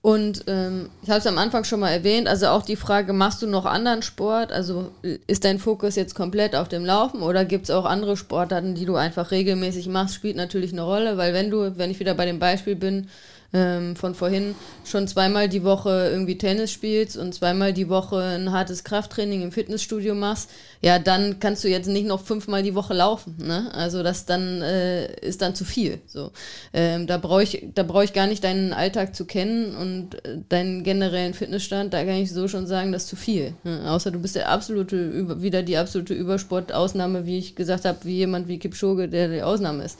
[0.01, 3.41] Und ähm, ich habe es am Anfang schon mal erwähnt, also auch die Frage, machst
[3.41, 4.53] du noch anderen Sport?
[4.53, 8.73] Also ist dein Fokus jetzt komplett auf dem Laufen oder gibt es auch andere Sportarten,
[8.73, 10.15] die du einfach regelmäßig machst?
[10.15, 13.07] Spielt natürlich eine Rolle, weil wenn du, wenn ich wieder bei dem Beispiel bin,
[13.53, 18.51] ähm, von vorhin schon zweimal die Woche irgendwie Tennis spielst und zweimal die Woche ein
[18.51, 20.49] hartes Krafttraining im Fitnessstudio machst,
[20.81, 23.35] ja, dann kannst du jetzt nicht noch fünfmal die Woche laufen.
[23.39, 23.71] Ne?
[23.73, 25.99] Also das dann äh, ist dann zu viel.
[26.07, 26.31] So,
[26.73, 30.39] ähm, da brauche ich, da brauche ich gar nicht deinen Alltag zu kennen und äh,
[30.49, 31.93] deinen generellen Fitnessstand.
[31.93, 33.53] Da kann ich so schon sagen, das ist zu viel.
[33.63, 33.89] Ne?
[33.89, 38.47] Außer du bist der absolute wieder die absolute Übersportausnahme, wie ich gesagt habe, wie jemand
[38.47, 39.97] wie Kipchoge, der die Ausnahme ist.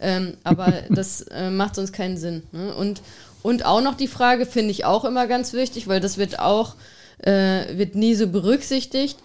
[0.00, 2.42] Ähm, aber das äh, macht sonst keinen Sinn.
[2.52, 2.74] Ne?
[2.74, 3.02] Und
[3.42, 6.74] und auch noch die Frage, finde ich auch immer ganz wichtig, weil das wird auch,
[7.22, 9.16] äh, wird nie so berücksichtigt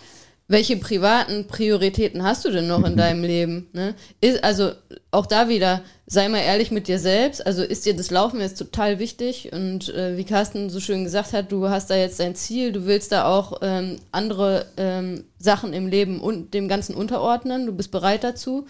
[0.48, 3.68] welche privaten Prioritäten hast du denn noch in deinem Leben?
[3.74, 3.96] Ne?
[4.22, 4.72] Ist, also
[5.10, 7.46] auch da wieder, sei mal ehrlich mit dir selbst.
[7.46, 9.52] Also ist dir das Laufen jetzt total wichtig?
[9.52, 12.86] Und äh, wie Carsten so schön gesagt hat, du hast da jetzt dein Ziel, du
[12.86, 17.90] willst da auch ähm, andere ähm, Sachen im Leben und dem Ganzen unterordnen, du bist
[17.90, 18.68] bereit dazu.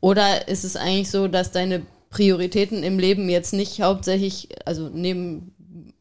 [0.00, 5.52] Oder ist es eigentlich so, dass deine Prioritäten im Leben jetzt nicht hauptsächlich, also neben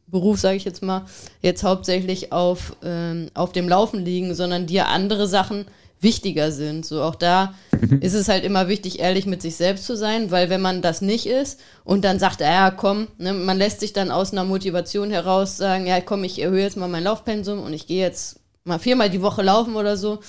[0.07, 1.05] Beruf, sage ich jetzt mal,
[1.41, 5.65] jetzt hauptsächlich auf, ähm, auf dem Laufen liegen, sondern dir andere Sachen
[5.99, 6.85] wichtiger sind.
[6.85, 7.99] So auch da mhm.
[8.01, 11.01] ist es halt immer wichtig, ehrlich mit sich selbst zu sein, weil wenn man das
[11.01, 15.11] nicht ist und dann sagt, ja komm, ne, man lässt sich dann aus einer Motivation
[15.11, 18.79] heraus sagen, ja komm, ich erhöhe jetzt mal mein Laufpensum und ich gehe jetzt mal
[18.79, 20.19] viermal die Woche laufen oder so.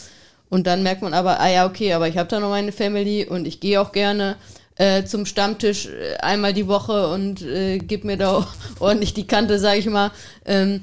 [0.50, 3.26] Und dann merkt man aber, ah ja, okay, aber ich habe da noch meine Family
[3.26, 4.36] und ich gehe auch gerne
[4.76, 8.46] äh, zum Stammtisch äh, einmal die Woche und äh, gib mir da
[8.80, 10.10] ordentlich die Kante, sag ich mal.
[10.46, 10.82] Ähm,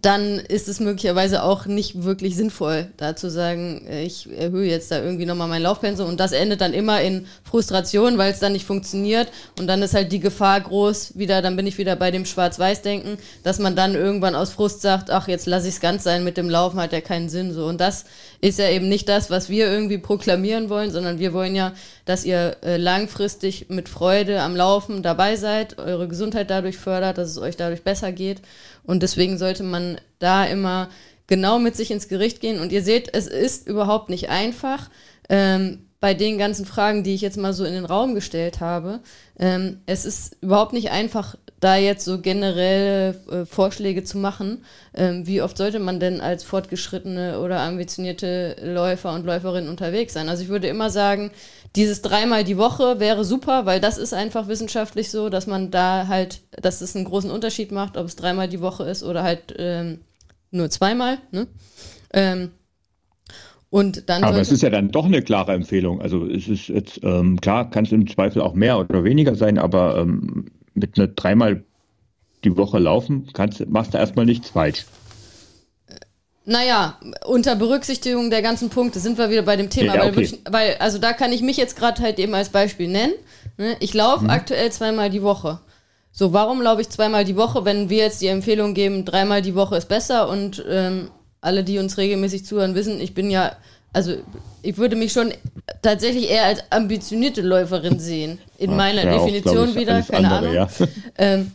[0.00, 4.90] dann ist es möglicherweise auch nicht wirklich sinnvoll, da zu sagen, äh, ich erhöhe jetzt
[4.90, 8.52] da irgendwie nochmal mein Laufpensum und das endet dann immer in Frustration, weil es dann
[8.52, 9.28] nicht funktioniert
[9.58, 13.18] und dann ist halt die Gefahr groß, wieder, dann bin ich wieder bei dem Schwarz-Weiß-Denken,
[13.42, 16.36] dass man dann irgendwann aus Frust sagt, ach, jetzt lasse ich es ganz sein, mit
[16.36, 17.66] dem Laufen hat ja keinen Sinn, so.
[17.66, 18.06] Und das
[18.42, 21.72] ist ja eben nicht das, was wir irgendwie proklamieren wollen, sondern wir wollen ja,
[22.04, 27.30] dass ihr äh, langfristig mit Freude am Laufen dabei seid, eure Gesundheit dadurch fördert, dass
[27.30, 28.42] es euch dadurch besser geht
[28.82, 30.90] und deswegen sollte man da immer
[31.28, 32.60] genau mit sich ins Gericht gehen.
[32.60, 34.90] Und ihr seht, es ist überhaupt nicht einfach.
[35.28, 39.00] Ähm, bei den ganzen Fragen, die ich jetzt mal so in den Raum gestellt habe.
[39.38, 44.64] Ähm, es ist überhaupt nicht einfach, da jetzt so generelle äh, Vorschläge zu machen.
[44.94, 50.28] Ähm, wie oft sollte man denn als fortgeschrittene oder ambitionierte Läufer und Läuferin unterwegs sein?
[50.28, 51.30] Also ich würde immer sagen,
[51.76, 56.08] dieses dreimal die Woche wäre super, weil das ist einfach wissenschaftlich so, dass man da
[56.08, 59.54] halt, dass es einen großen Unterschied macht, ob es dreimal die Woche ist oder halt
[59.56, 60.00] ähm,
[60.50, 61.18] nur zweimal.
[61.30, 61.46] Ne?
[62.12, 62.50] Ähm,
[63.70, 66.02] und dann Aber es ist ja dann doch eine klare Empfehlung.
[66.02, 69.58] Also es ist jetzt, ähm, klar, kann es im Zweifel auch mehr oder weniger sein,
[69.58, 71.64] aber ähm, mit einer dreimal
[72.44, 74.84] die Woche laufen, kannst, machst du erstmal nichts falsch.
[76.44, 80.38] Naja, unter Berücksichtigung der ganzen Punkte sind wir wieder bei dem Thema, ja, okay.
[80.44, 83.12] weil, weil, also da kann ich mich jetzt gerade halt eben als Beispiel nennen.
[83.58, 83.76] Ne?
[83.78, 84.30] Ich laufe mhm.
[84.30, 85.60] aktuell zweimal die Woche.
[86.10, 89.54] So, warum laufe ich zweimal die Woche, wenn wir jetzt die Empfehlung geben, dreimal die
[89.54, 91.10] Woche ist besser und ähm,
[91.40, 93.52] alle, die uns regelmäßig zuhören, wissen, ich bin ja,
[93.92, 94.16] also
[94.62, 95.32] ich würde mich schon
[95.82, 98.38] tatsächlich eher als ambitionierte Läuferin sehen.
[98.56, 100.54] In ja, meiner ja, Definition auch, wieder, keine andere, Ahnung.
[100.54, 100.86] Ja.
[101.18, 101.50] Ähm,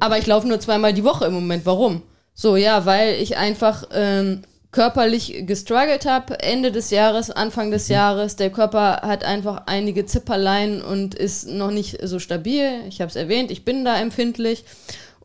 [0.00, 1.64] aber ich laufe nur zweimal die Woche im Moment.
[1.64, 2.02] Warum?
[2.34, 7.94] So, ja, weil ich einfach ähm, körperlich gestruggelt habe, Ende des Jahres, Anfang des mhm.
[7.94, 8.36] Jahres.
[8.36, 12.82] Der Körper hat einfach einige Zipperlein und ist noch nicht so stabil.
[12.88, 14.64] Ich habe es erwähnt, ich bin da empfindlich.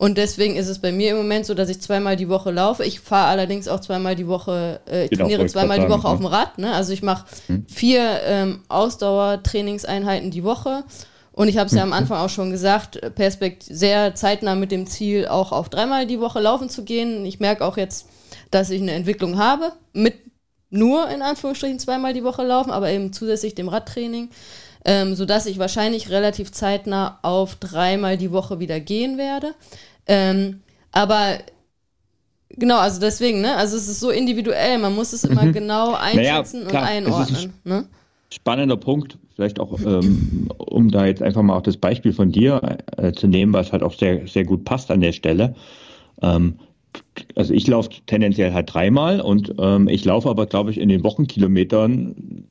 [0.01, 2.83] Und deswegen ist es bei mir im Moment so, dass ich zweimal die Woche laufe.
[2.83, 6.17] Ich fahre allerdings auch zweimal die Woche, äh, ich genau, trainiere zweimal die Woche auf
[6.17, 6.57] dem Rad.
[6.57, 6.73] Ne?
[6.73, 7.67] Also ich mache hm.
[7.69, 10.85] vier ähm, Ausdauertrainingseinheiten die Woche.
[11.33, 11.93] Und ich habe es ja am mhm.
[11.93, 16.39] Anfang auch schon gesagt, Perspekt sehr zeitnah mit dem Ziel, auch auf dreimal die Woche
[16.39, 17.23] laufen zu gehen.
[17.27, 18.07] Ich merke auch jetzt,
[18.49, 20.15] dass ich eine Entwicklung habe, mit
[20.71, 24.29] nur in Anführungsstrichen zweimal die Woche laufen, aber eben zusätzlich dem Radtraining
[24.83, 29.53] ähm, sodass ich wahrscheinlich relativ zeitnah auf dreimal die Woche wieder gehen werde.
[30.07, 31.39] Ähm, aber
[32.49, 33.55] genau, also deswegen, ne?
[33.55, 35.53] Also es ist so individuell, man muss es immer mhm.
[35.53, 37.53] genau einschätzen naja, klar, und einordnen.
[37.63, 37.85] Ne?
[38.33, 42.77] Spannender Punkt, vielleicht auch, ähm, um da jetzt einfach mal auch das Beispiel von dir
[42.97, 45.55] äh, zu nehmen, was halt auch sehr, sehr gut passt an der Stelle.
[46.21, 46.59] Ähm,
[47.35, 51.03] also ich laufe tendenziell halt dreimal und ähm, ich laufe aber, glaube ich, in den
[51.03, 52.45] Wochenkilometern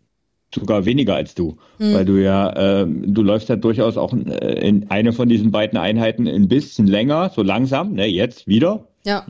[0.54, 1.94] sogar weniger als du, hm.
[1.94, 5.78] weil du ja, äh, du läufst ja durchaus auch äh, in eine von diesen beiden
[5.78, 8.86] Einheiten ein bisschen länger, so langsam, ne, jetzt wieder.
[9.06, 9.24] Ja.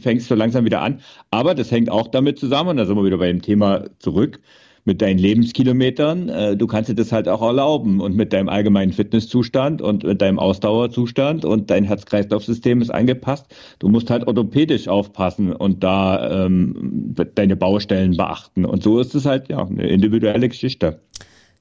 [0.00, 1.00] Fängst so langsam wieder an.
[1.30, 4.40] Aber das hängt auch damit zusammen, und da sind wir wieder bei dem Thema zurück,
[4.84, 8.92] mit deinen Lebenskilometern, äh, du kannst dir das halt auch erlauben und mit deinem allgemeinen
[8.92, 13.46] Fitnesszustand und mit deinem Ausdauerzustand und dein Herz-Kreislauf-System ist angepasst.
[13.78, 18.64] Du musst halt orthopädisch aufpassen und da ähm, deine Baustellen beachten.
[18.64, 21.00] Und so ist es halt ja eine individuelle Geschichte.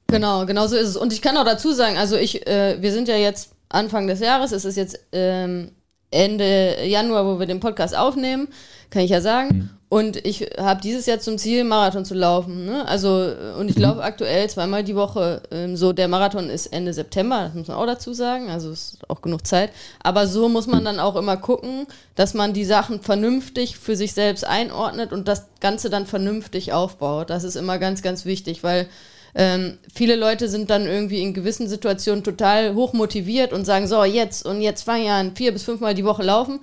[0.07, 0.97] Genau, genau so ist es.
[0.97, 4.19] Und ich kann auch dazu sagen, also ich, äh, wir sind ja jetzt Anfang des
[4.19, 5.71] Jahres, es ist jetzt ähm,
[6.11, 8.47] Ende Januar, wo wir den Podcast aufnehmen,
[8.89, 9.55] kann ich ja sagen.
[9.55, 9.69] Mhm.
[9.89, 12.63] Und ich habe dieses Jahr zum Ziel, Marathon zu laufen.
[12.65, 12.87] Ne?
[12.87, 13.81] Also, und ich mhm.
[13.81, 15.41] laufe aktuell zweimal die Woche.
[15.49, 18.51] Ähm, so, der Marathon ist Ende September, das muss man auch dazu sagen.
[18.51, 19.71] Also ist auch genug Zeit.
[20.03, 24.13] Aber so muss man dann auch immer gucken, dass man die Sachen vernünftig für sich
[24.13, 27.31] selbst einordnet und das Ganze dann vernünftig aufbaut.
[27.31, 28.87] Das ist immer ganz, ganz wichtig, weil
[29.35, 34.03] ähm, viele Leute sind dann irgendwie in gewissen Situationen total hoch motiviert und sagen, so,
[34.03, 36.59] jetzt und jetzt an, vier bis fünfmal die Woche laufen.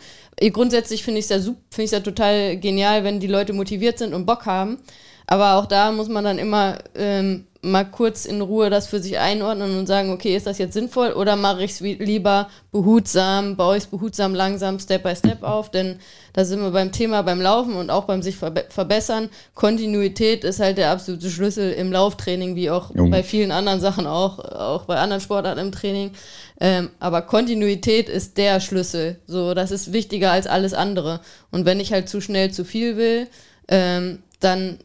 [0.52, 4.26] Grundsätzlich finde ich es ja, find ja total genial, wenn die Leute motiviert sind und
[4.26, 4.78] Bock haben.
[5.26, 9.18] Aber auch da muss man dann immer ähm, mal kurz in Ruhe das für sich
[9.18, 13.76] einordnen und sagen, okay, ist das jetzt sinnvoll oder mache ich es lieber behutsam, baue
[13.76, 15.98] ich es behutsam langsam, Step by Step auf, denn
[16.32, 19.28] da sind wir beim Thema beim Laufen und auch beim sich verbe verbessern.
[19.54, 23.10] Kontinuität ist halt der absolute Schlüssel im Lauftraining, wie auch Junge.
[23.10, 26.12] bei vielen anderen Sachen auch, auch bei anderen Sportarten im Training.
[26.60, 29.18] Ähm, aber Kontinuität ist der Schlüssel.
[29.26, 31.20] So, das ist wichtiger als alles andere.
[31.50, 33.28] Und wenn ich halt zu schnell zu viel will,
[33.68, 34.78] ähm, dann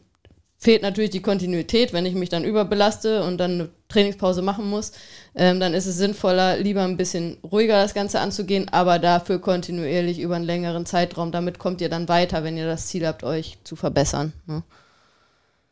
[0.62, 4.92] fehlt natürlich die Kontinuität, wenn ich mich dann überbelaste und dann eine Trainingspause machen muss,
[5.34, 10.20] ähm, dann ist es sinnvoller, lieber ein bisschen ruhiger das Ganze anzugehen, aber dafür kontinuierlich
[10.20, 11.32] über einen längeren Zeitraum.
[11.32, 14.34] Damit kommt ihr dann weiter, wenn ihr das Ziel habt, euch zu verbessern.
[14.46, 14.62] Ne?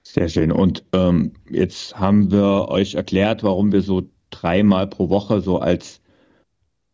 [0.02, 0.50] Sehr schön.
[0.50, 5.99] Und ähm, jetzt haben wir euch erklärt, warum wir so dreimal pro Woche so als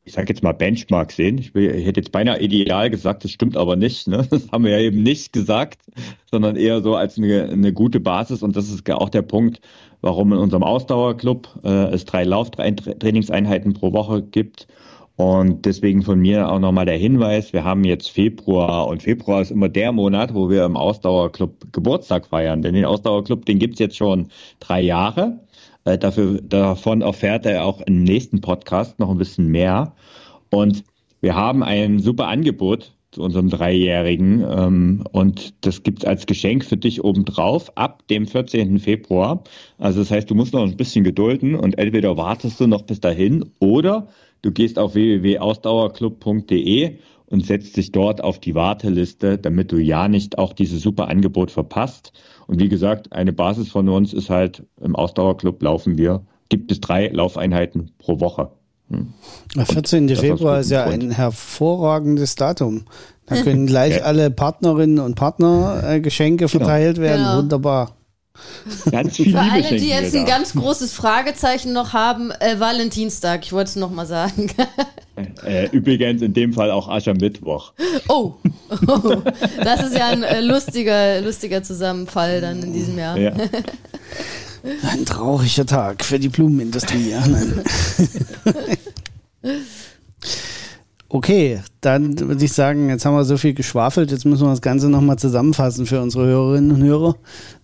[0.07, 1.37] ich sage jetzt mal Benchmark sehen.
[1.37, 4.07] Ich, will, ich, hätte jetzt beinahe ideal gesagt, das stimmt aber nicht.
[4.07, 4.27] Ne?
[4.31, 5.81] Das haben wir ja eben nicht gesagt,
[6.31, 8.43] sondern eher so als eine, eine gute Basis.
[8.43, 9.61] Und das ist auch der Punkt,
[10.03, 14.69] warum in unserem Ausdauerclub äh, es drei Lauftrainingseinheiten pro Woche gibt.
[15.17, 19.51] Und deswegen von mir auch nochmal der Hinweis, wir haben jetzt Februar und Februar ist
[19.51, 22.63] immer der Monat, wo wir im Ausdauerclub Geburtstag feiern.
[22.63, 24.29] Denn den Ausdauerclub, den gibt's jetzt schon
[24.61, 25.41] drei Jahre.
[25.87, 29.95] Äh, dafür, davon erfährt er auch im nächsten Podcast noch ein bisschen mehr.
[30.51, 30.85] Und
[31.21, 36.77] wir haben ein super Angebot zu unserem Dreijährigen ähm, und das gibt's als Geschenk für
[36.77, 38.79] dich obendrauf ab dem 14.
[38.79, 39.43] Februar.
[39.79, 43.01] Also das heißt, du musst noch ein bisschen gedulden und entweder wartest du noch bis
[43.01, 44.09] dahin oder
[44.43, 50.39] du gehst auf www.ausdauerclub.de und setzt dich dort auf die Warteliste, damit du ja nicht
[50.39, 52.13] auch dieses super Angebot verpasst.
[52.47, 56.81] Und wie gesagt, eine Basis von uns ist halt, im Ausdauerclub laufen wir, gibt es
[56.81, 58.51] drei Laufeinheiten pro Woche.
[58.91, 59.13] Hm.
[59.57, 60.15] Der 14.
[60.15, 62.85] Februar ist ja ein hervorragendes Datum.
[63.27, 64.03] Da können gleich ja.
[64.03, 66.65] alle Partnerinnen und Partner äh, Geschenke genau.
[66.65, 67.25] verteilt werden.
[67.25, 67.39] Genau.
[67.39, 67.97] Wunderbar.
[68.91, 73.53] Ganz viel Für alle, die jetzt ein ganz großes Fragezeichen noch haben, äh, Valentinstag, ich
[73.53, 74.51] wollte es nochmal sagen.
[75.45, 77.73] Äh, übrigens in dem Fall auch Aschermittwoch.
[78.09, 78.35] Oh.
[78.87, 79.17] oh,
[79.65, 83.17] das ist ja ein äh, lustiger, lustiger Zusammenfall dann in diesem Jahr.
[83.17, 83.33] Ja.
[84.91, 87.11] Ein trauriger Tag für die Blumenindustrie.
[87.11, 87.23] Ja,
[91.09, 94.63] okay, dann würde ich sagen, jetzt haben wir so viel geschwafelt, jetzt müssen wir das
[94.63, 97.15] Ganze nochmal zusammenfassen für unsere Hörerinnen und Hörer,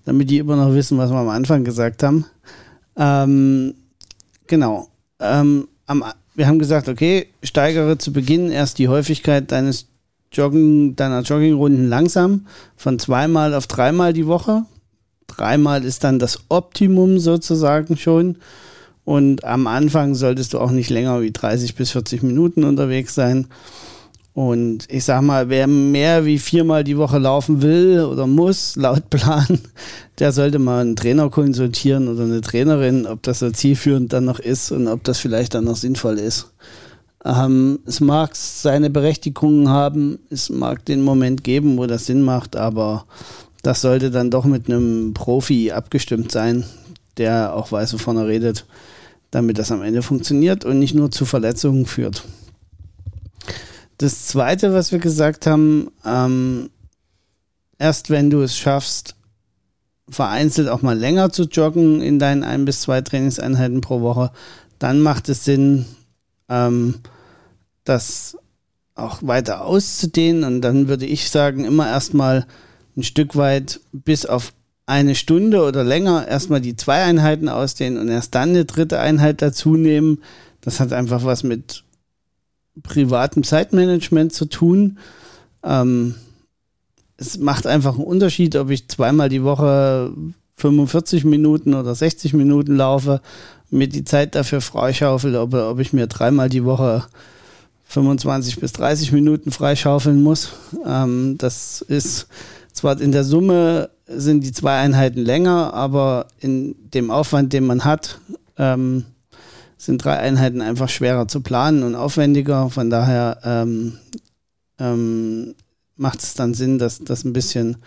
[0.04, 2.24] damit die immer noch wissen, was wir am Anfang gesagt haben.
[2.96, 3.74] Ähm,
[4.46, 4.86] genau.
[5.18, 6.04] Ähm, am
[6.34, 9.86] wir haben gesagt, okay, steigere zu Beginn erst die Häufigkeit deines
[10.32, 14.64] Joggen, deiner Joggingrunden langsam von zweimal auf dreimal die Woche.
[15.26, 18.36] Dreimal ist dann das Optimum sozusagen schon.
[19.04, 23.48] Und am Anfang solltest du auch nicht länger wie 30 bis 40 Minuten unterwegs sein.
[24.34, 29.10] Und ich sag mal, wer mehr wie viermal die Woche laufen will oder muss, laut
[29.10, 29.58] Plan,
[30.18, 34.38] der sollte mal einen Trainer konsultieren oder eine Trainerin, ob das so zielführend dann noch
[34.38, 36.50] ist und ob das vielleicht dann noch sinnvoll ist.
[37.24, 42.56] Ähm, es mag seine Berechtigungen haben, es mag den Moment geben, wo das Sinn macht,
[42.56, 43.04] aber
[43.62, 46.64] das sollte dann doch mit einem Profi abgestimmt sein,
[47.18, 48.64] der auch weiß, wovon er redet,
[49.30, 52.24] damit das am Ende funktioniert und nicht nur zu Verletzungen führt.
[54.02, 56.70] Das Zweite, was wir gesagt haben, ähm,
[57.78, 59.14] erst wenn du es schaffst,
[60.08, 64.32] vereinzelt auch mal länger zu joggen in deinen ein bis zwei Trainingseinheiten pro Woche,
[64.80, 65.86] dann macht es Sinn,
[66.48, 66.96] ähm,
[67.84, 68.36] das
[68.96, 70.42] auch weiter auszudehnen.
[70.42, 72.44] Und dann würde ich sagen, immer erstmal
[72.96, 74.52] ein Stück weit bis auf
[74.84, 79.42] eine Stunde oder länger erstmal die zwei Einheiten ausdehnen und erst dann eine dritte Einheit
[79.42, 80.22] dazu nehmen.
[80.60, 81.84] Das hat einfach was mit
[82.82, 84.98] privatem Zeitmanagement zu tun.
[85.62, 86.14] Ähm,
[87.16, 90.12] es macht einfach einen Unterschied, ob ich zweimal die Woche
[90.56, 93.20] 45 Minuten oder 60 Minuten laufe,
[93.70, 97.04] mir die Zeit dafür freischaufel, ob, ob ich mir dreimal die Woche
[97.84, 100.52] 25 bis 30 Minuten freischaufeln muss.
[100.86, 102.28] Ähm, das ist
[102.72, 107.84] zwar in der Summe sind die zwei Einheiten länger, aber in dem Aufwand, den man
[107.84, 108.18] hat,
[108.56, 109.04] ähm,
[109.84, 112.70] sind drei Einheiten einfach schwerer zu planen und aufwendiger.
[112.70, 113.98] Von daher ähm,
[114.78, 115.56] ähm,
[115.96, 117.78] macht es dann Sinn, das, das ein bisschen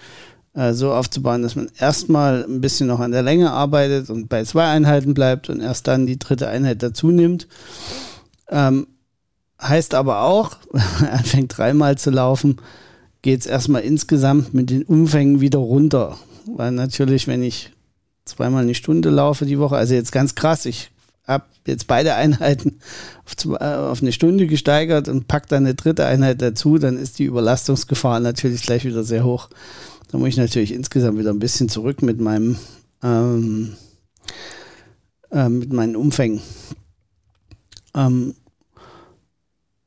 [0.53, 4.43] äh, so aufzubauen, dass man erstmal ein bisschen noch an der Länge arbeitet und bei
[4.43, 7.47] zwei Einheiten bleibt und erst dann die dritte Einheit dazu nimmt.
[8.49, 8.87] Ähm,
[9.61, 12.57] heißt aber auch, wenn man anfängt dreimal zu laufen,
[13.21, 16.17] geht es erstmal insgesamt mit den Umfängen wieder runter.
[16.45, 17.71] Weil natürlich, wenn ich
[18.25, 19.77] zweimal eine Stunde laufe die Woche.
[19.77, 20.65] Also jetzt ganz krass.
[20.65, 20.91] Ich
[21.27, 22.79] habe jetzt beide Einheiten
[23.25, 26.97] auf, zwei, äh, auf, eine Stunde gesteigert und pack dann eine dritte Einheit dazu, dann
[26.97, 29.49] ist die Überlastungsgefahr natürlich gleich wieder sehr hoch.
[30.11, 32.57] Da muss ich natürlich insgesamt wieder ein bisschen zurück mit meinem
[33.03, 33.75] ähm,
[35.31, 36.41] äh, mit meinen Umfängen.
[37.95, 38.35] Ähm,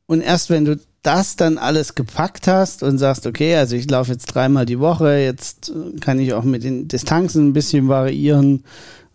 [0.06, 4.12] und erst wenn du das dann alles gepackt hast und sagst, okay, also ich laufe
[4.12, 8.64] jetzt dreimal die Woche, jetzt kann ich auch mit den Distanzen ein bisschen variieren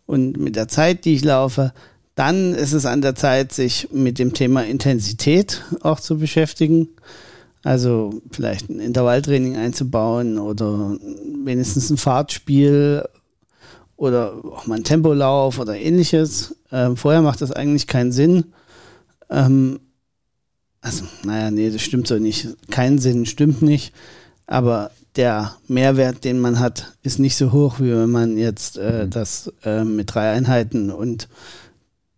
[0.05, 1.73] und mit der Zeit, die ich laufe,
[2.15, 6.89] dann ist es an der Zeit, sich mit dem Thema Intensität auch zu beschäftigen.
[7.63, 10.97] Also vielleicht ein Intervalltraining einzubauen oder
[11.43, 13.07] wenigstens ein Fahrtspiel
[13.95, 16.55] oder auch mal ein Tempolauf oder ähnliches.
[16.71, 18.45] Ähm, vorher macht das eigentlich keinen Sinn.
[19.29, 19.79] Ähm,
[20.81, 22.49] also, naja, nee, das stimmt so nicht.
[22.69, 23.93] Keinen Sinn stimmt nicht.
[24.45, 29.05] Aber der Mehrwert, den man hat, ist nicht so hoch, wie wenn man jetzt äh,
[29.05, 29.09] mhm.
[29.09, 31.29] das äh, mit drei Einheiten und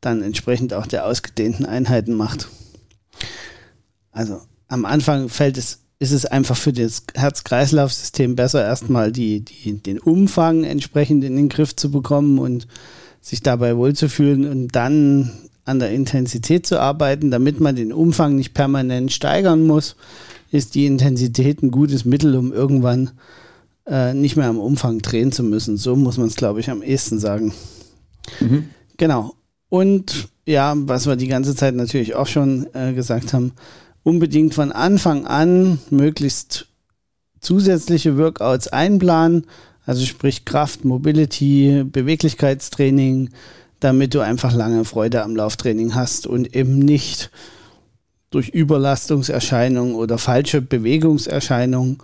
[0.06, 2.50] dann entsprechend auch der ausgedehnten Einheiten macht.
[4.12, 9.74] Also am Anfang fällt es, ist es einfach für das Herz-Kreislauf-System besser, erstmal die, die,
[9.74, 12.68] den Umfang entsprechend in den Griff zu bekommen und
[13.22, 15.32] sich dabei wohlzufühlen und dann
[15.66, 19.96] an der Intensität zu arbeiten, damit man den Umfang nicht permanent steigern muss,
[20.52, 23.12] ist die Intensität ein gutes Mittel, um irgendwann
[23.88, 25.78] äh, nicht mehr am Umfang drehen zu müssen.
[25.78, 27.54] So muss man es, glaube ich, am ehesten sagen.
[28.40, 28.70] Mhm.
[28.98, 29.34] Genau.
[29.70, 33.54] Und ja, was wir die ganze Zeit natürlich auch schon äh, gesagt haben,
[34.04, 36.68] unbedingt von Anfang an möglichst
[37.42, 39.46] zusätzliche Workouts einplanen,
[39.86, 43.30] also sprich Kraft, Mobility, Beweglichkeitstraining,
[43.80, 47.32] damit du einfach lange Freude am Lauftraining hast und eben nicht
[48.32, 52.00] durch Überlastungserscheinungen oder falsche Bewegungserscheinungen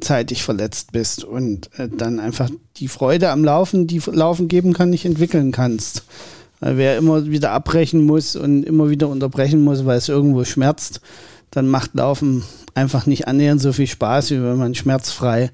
[0.00, 4.90] zeitig verletzt bist und äh, dann einfach die Freude am Laufen, die Laufen geben kann,
[4.90, 6.04] nicht entwickeln kannst.
[6.60, 11.00] Weil wer immer wieder abbrechen muss und immer wieder unterbrechen muss, weil es irgendwo schmerzt,
[11.50, 15.50] dann macht Laufen einfach nicht annähernd so viel Spaß, wie wenn man schmerzfrei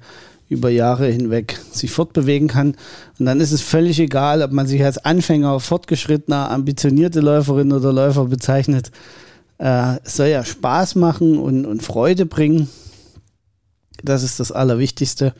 [0.49, 2.75] über Jahre hinweg sich fortbewegen kann.
[3.17, 7.93] Und dann ist es völlig egal, ob man sich als Anfänger, fortgeschrittener, ambitionierte Läuferin oder
[7.93, 8.91] Läufer bezeichnet.
[9.59, 12.67] Äh, es soll ja Spaß machen und, und Freude bringen.
[14.03, 15.33] Das ist das Allerwichtigste.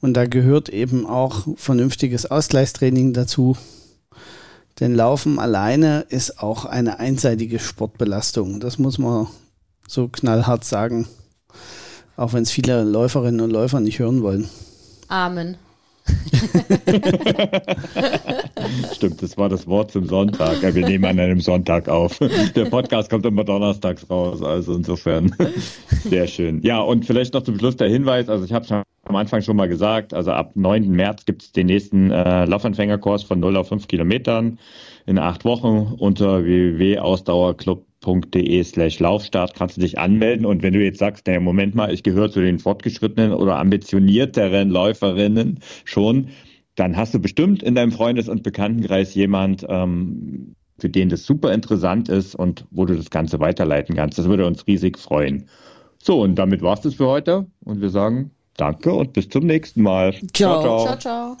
[0.00, 3.56] Und da gehört eben auch vernünftiges Ausgleichstraining dazu.
[4.80, 8.58] Denn Laufen alleine ist auch eine einseitige Sportbelastung.
[8.58, 9.28] Das muss man
[9.86, 11.06] so knallhart sagen.
[12.16, 14.48] Auch wenn es viele Läuferinnen und Läufer nicht hören wollen.
[15.08, 15.56] Amen.
[18.92, 20.62] Stimmt, das war das Wort zum Sonntag.
[20.62, 22.18] Wir nehmen an einem Sonntag auf.
[22.54, 25.34] Der Podcast kommt immer donnerstags raus, also insofern
[26.04, 26.60] sehr schön.
[26.62, 29.56] Ja, und vielleicht noch zum Schluss der Hinweis, also ich habe es am Anfang schon
[29.56, 30.90] mal gesagt, also ab 9.
[30.90, 34.58] März gibt es den nächsten äh, Laufanfängerkurs von 0 auf 5 Kilometern
[35.06, 40.46] in acht Wochen unter www.ausdauerclub de slash Laufstart kannst du dich anmelden.
[40.46, 44.70] Und wenn du jetzt sagst, naja, Moment mal, ich gehöre zu den fortgeschrittenen oder ambitionierteren
[44.70, 46.28] Läuferinnen schon,
[46.74, 51.52] dann hast du bestimmt in deinem Freundes- und Bekanntenkreis jemand, ähm, für den das super
[51.52, 54.18] interessant ist und wo du das Ganze weiterleiten kannst.
[54.18, 55.46] Das würde uns riesig freuen.
[55.98, 57.46] So, und damit war's das für heute.
[57.64, 60.14] Und wir sagen Danke und bis zum nächsten Mal.
[60.34, 60.96] Ciao, ciao.
[60.98, 61.36] ciao, ciao.